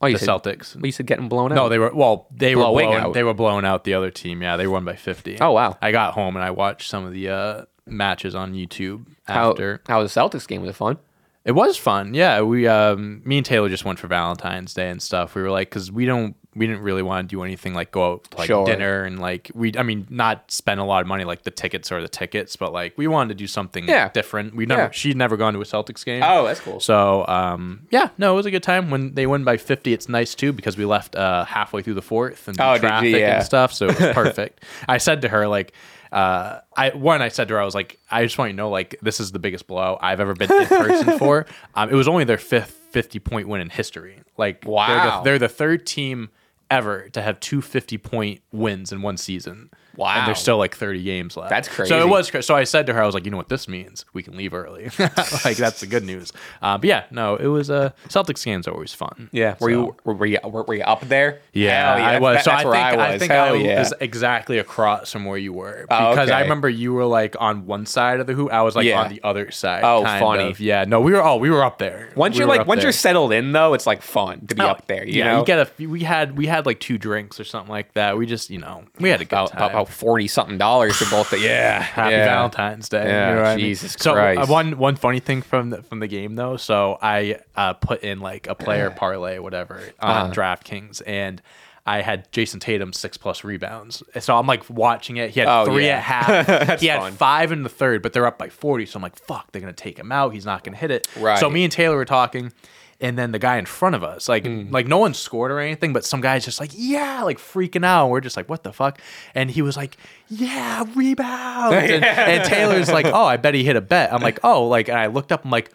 [0.00, 0.76] Oh, you the said- Celtics.
[0.76, 1.56] Well, you said getting blown out.
[1.56, 2.28] No, they were well.
[2.30, 3.14] They Blowing were blown, out.
[3.14, 4.42] They were blowing out the other team.
[4.42, 5.38] Yeah, they won by fifty.
[5.40, 5.76] Oh, wow.
[5.82, 9.82] I got home and I watched some of the uh, matches on YouTube how after.
[9.88, 10.60] how was the Celtics game?
[10.60, 10.98] Was it fun?
[11.44, 12.14] It was fun.
[12.14, 15.34] Yeah, we um, me and Taylor just went for Valentine's Day and stuff.
[15.34, 18.12] We were like, because we don't we didn't really want to do anything like go
[18.14, 18.66] out to like Sure.
[18.66, 21.90] dinner and like we I mean not spend a lot of money like the tickets
[21.92, 24.08] or the tickets, but like we wanted to do something Yeah.
[24.10, 24.54] different.
[24.54, 24.90] We never Yeah.
[24.90, 26.22] she'd never gone to a Celtics game.
[26.24, 26.80] Oh, that's cool.
[26.80, 28.90] So um, yeah, no, it was a good time.
[28.90, 32.02] When they win by fifty, it's nice too because we left uh, halfway through the
[32.02, 32.88] fourth and Oh, did you?
[32.88, 33.36] traffic Yeah.
[33.36, 34.64] and stuff, so it was perfect.
[34.88, 35.72] I said to her like,
[36.10, 38.56] uh, I one I said to her I was like, I just want you to
[38.56, 41.46] know like this is the biggest blow I've ever been in person for.
[41.74, 44.20] Um, it was only their fifth fifty point win in history.
[44.38, 45.18] Like they're Wow.
[45.18, 46.30] the, they're the third team
[46.70, 49.70] ever to have two 50 point wins in one season.
[49.98, 50.14] Wow.
[50.14, 51.50] And there's still like 30 games left.
[51.50, 51.88] That's crazy.
[51.90, 53.66] So it was so I said to her, I was like, you know what this
[53.68, 54.04] means?
[54.14, 54.84] We can leave early.
[55.44, 56.32] like that's the good news.
[56.62, 59.28] Uh, but yeah, no, it was uh, Celtics games are always fun.
[59.32, 59.56] Yeah.
[59.60, 61.40] Were So- you were, were you were, were you up there?
[61.52, 62.36] yeah, Hell I was.
[62.36, 63.18] That- so that's I where think I I, was.
[63.20, 63.78] think Hell I yeah.
[63.80, 67.66] was exactly across from where you were Oh, because I remember you were like on
[67.66, 68.52] one side of the hoop.
[68.52, 69.02] I was like Yeah.
[69.02, 69.82] on the other side.
[69.84, 70.50] Oh, funny.
[70.50, 70.60] of.
[70.60, 71.22] Yeah, no, we were.
[71.24, 72.10] Oh, we were up there.
[72.14, 72.86] Once We you're like once there.
[72.86, 75.04] you're settled in though, it's like fun to be Oh, up there.
[75.04, 75.86] You yeah, know, you get a.
[75.88, 78.16] We had we had like two drinks or something like that.
[78.16, 79.87] We just you know we had a good time.
[79.88, 81.30] Forty something dollars for both.
[81.30, 81.80] The, yeah.
[81.80, 82.24] Happy yeah.
[82.26, 83.04] Valentine's Day.
[83.06, 83.64] Yeah, you know what I mean?
[83.66, 84.40] Jesus so, Christ.
[84.40, 86.56] uh, one one funny thing from the, from the game though.
[86.56, 90.32] So I uh, put in like a player parlay, whatever, on Uh-huh.
[90.32, 91.42] DraftKings, and
[91.86, 94.02] I had Jayson Tatum six plus rebounds.
[94.20, 95.30] So I'm like watching it.
[95.30, 95.96] He had Oh, three yeah.
[95.96, 96.80] at half.
[96.80, 97.12] He had fun.
[97.14, 98.84] five in the third, but they're up by 40.
[98.84, 100.34] So I'm like, fuck, they're gonna take him out.
[100.34, 101.08] He's not gonna hit it.
[101.18, 101.38] Right.
[101.38, 102.52] So me and Taylor were talking.
[103.00, 104.70] And then the guy in front of us, like, Hmm.
[104.72, 108.04] like no one scored or anything, but some guy's just like, yeah, like freaking out.
[108.06, 109.00] And we're just like, what the fuck?
[109.36, 109.96] And he was like,
[110.28, 111.74] yeah, rebound.
[111.76, 114.12] And, and Taylor's like, oh, I bet he hit a bet.
[114.12, 115.70] I'm like, oh, like, and I looked up, I'm like,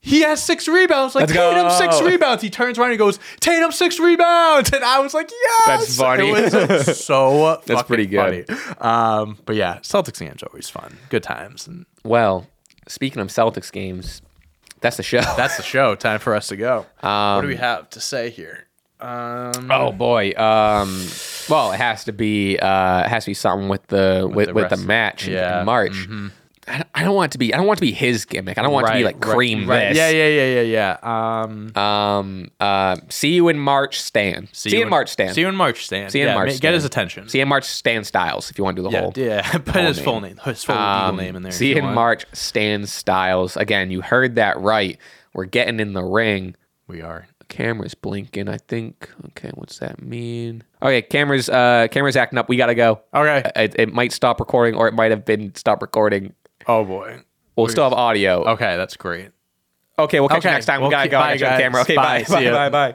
[0.00, 1.14] he has six rebounds.
[1.14, 1.52] Like Let's go.
[1.52, 2.42] Tatum six rebounds.
[2.42, 5.66] He turns around and goes, Tatum six rebounds, and I was like, yes.
[5.66, 6.28] That's funny.
[6.30, 8.46] It was so That's pretty good.
[8.48, 8.76] funny.
[8.80, 10.96] Um, but yeah, Celtics games are always fun.
[11.08, 12.46] Good times, and Well,
[12.88, 14.22] speaking of Celtics games,
[14.86, 15.20] that's the show.
[15.36, 15.94] that's the show.
[15.94, 16.86] Time for us to go.
[17.00, 18.66] what Um, do we have to say here?
[19.00, 20.32] Um, Oh boy.
[20.36, 21.06] Um,
[21.50, 22.58] well, it has to be.
[22.58, 25.66] Uh, it has to be something with the with, the with the match yeah, in
[25.66, 26.08] March.
[26.68, 27.54] I, don't- I don't want it to be.
[27.54, 28.58] I don't want it to be his gimmick.
[28.58, 29.88] I don't want it to be like cream right.
[29.94, 29.96] this.
[29.98, 31.42] Yeah, yeah, yeah, yeah, yeah.
[31.42, 32.50] Um, Um.
[32.58, 32.96] Uh.
[33.08, 34.48] See you in March, Stan.
[34.52, 35.32] See, you in March, Stan.
[35.34, 36.10] See you in March, Stan.
[36.10, 36.74] See you in yeah, March, ma- Get Stan.
[36.74, 37.28] his attention.
[37.28, 38.50] See you in March, Stan Styles.
[38.50, 39.12] If you want to do the yeah, whole.
[39.16, 39.58] yeah.
[39.58, 41.52] Put his full name, his full Um, name in there.
[41.52, 41.94] See you in want.
[41.94, 43.56] March, Stan Styles.
[43.56, 44.98] Again, you heard that right.
[45.34, 46.56] We're getting in the ring.
[46.88, 47.26] We are.
[47.48, 48.48] Camera's blinking.
[48.48, 49.08] I think.
[49.28, 50.64] Okay, what's that mean?
[50.82, 52.48] Okay, camera's uh camera's acting up.
[52.48, 53.02] We gotta go.
[53.14, 53.48] Okay.
[53.54, 56.32] It, it might stop recording, or it might have been stop recording.
[56.66, 57.20] Oh boy.
[57.56, 58.44] We'll still have audio.
[58.44, 59.30] Okay, that's great.
[59.98, 60.80] Okay, we'll catch you next time.
[60.80, 61.18] we'll we gotta go.
[61.18, 61.60] bye, I got the guys.
[61.60, 61.80] camera.
[61.82, 62.24] Okay, Bye.
[62.28, 62.50] Bye.
[62.50, 62.68] Bye.
[62.68, 62.94] Bye.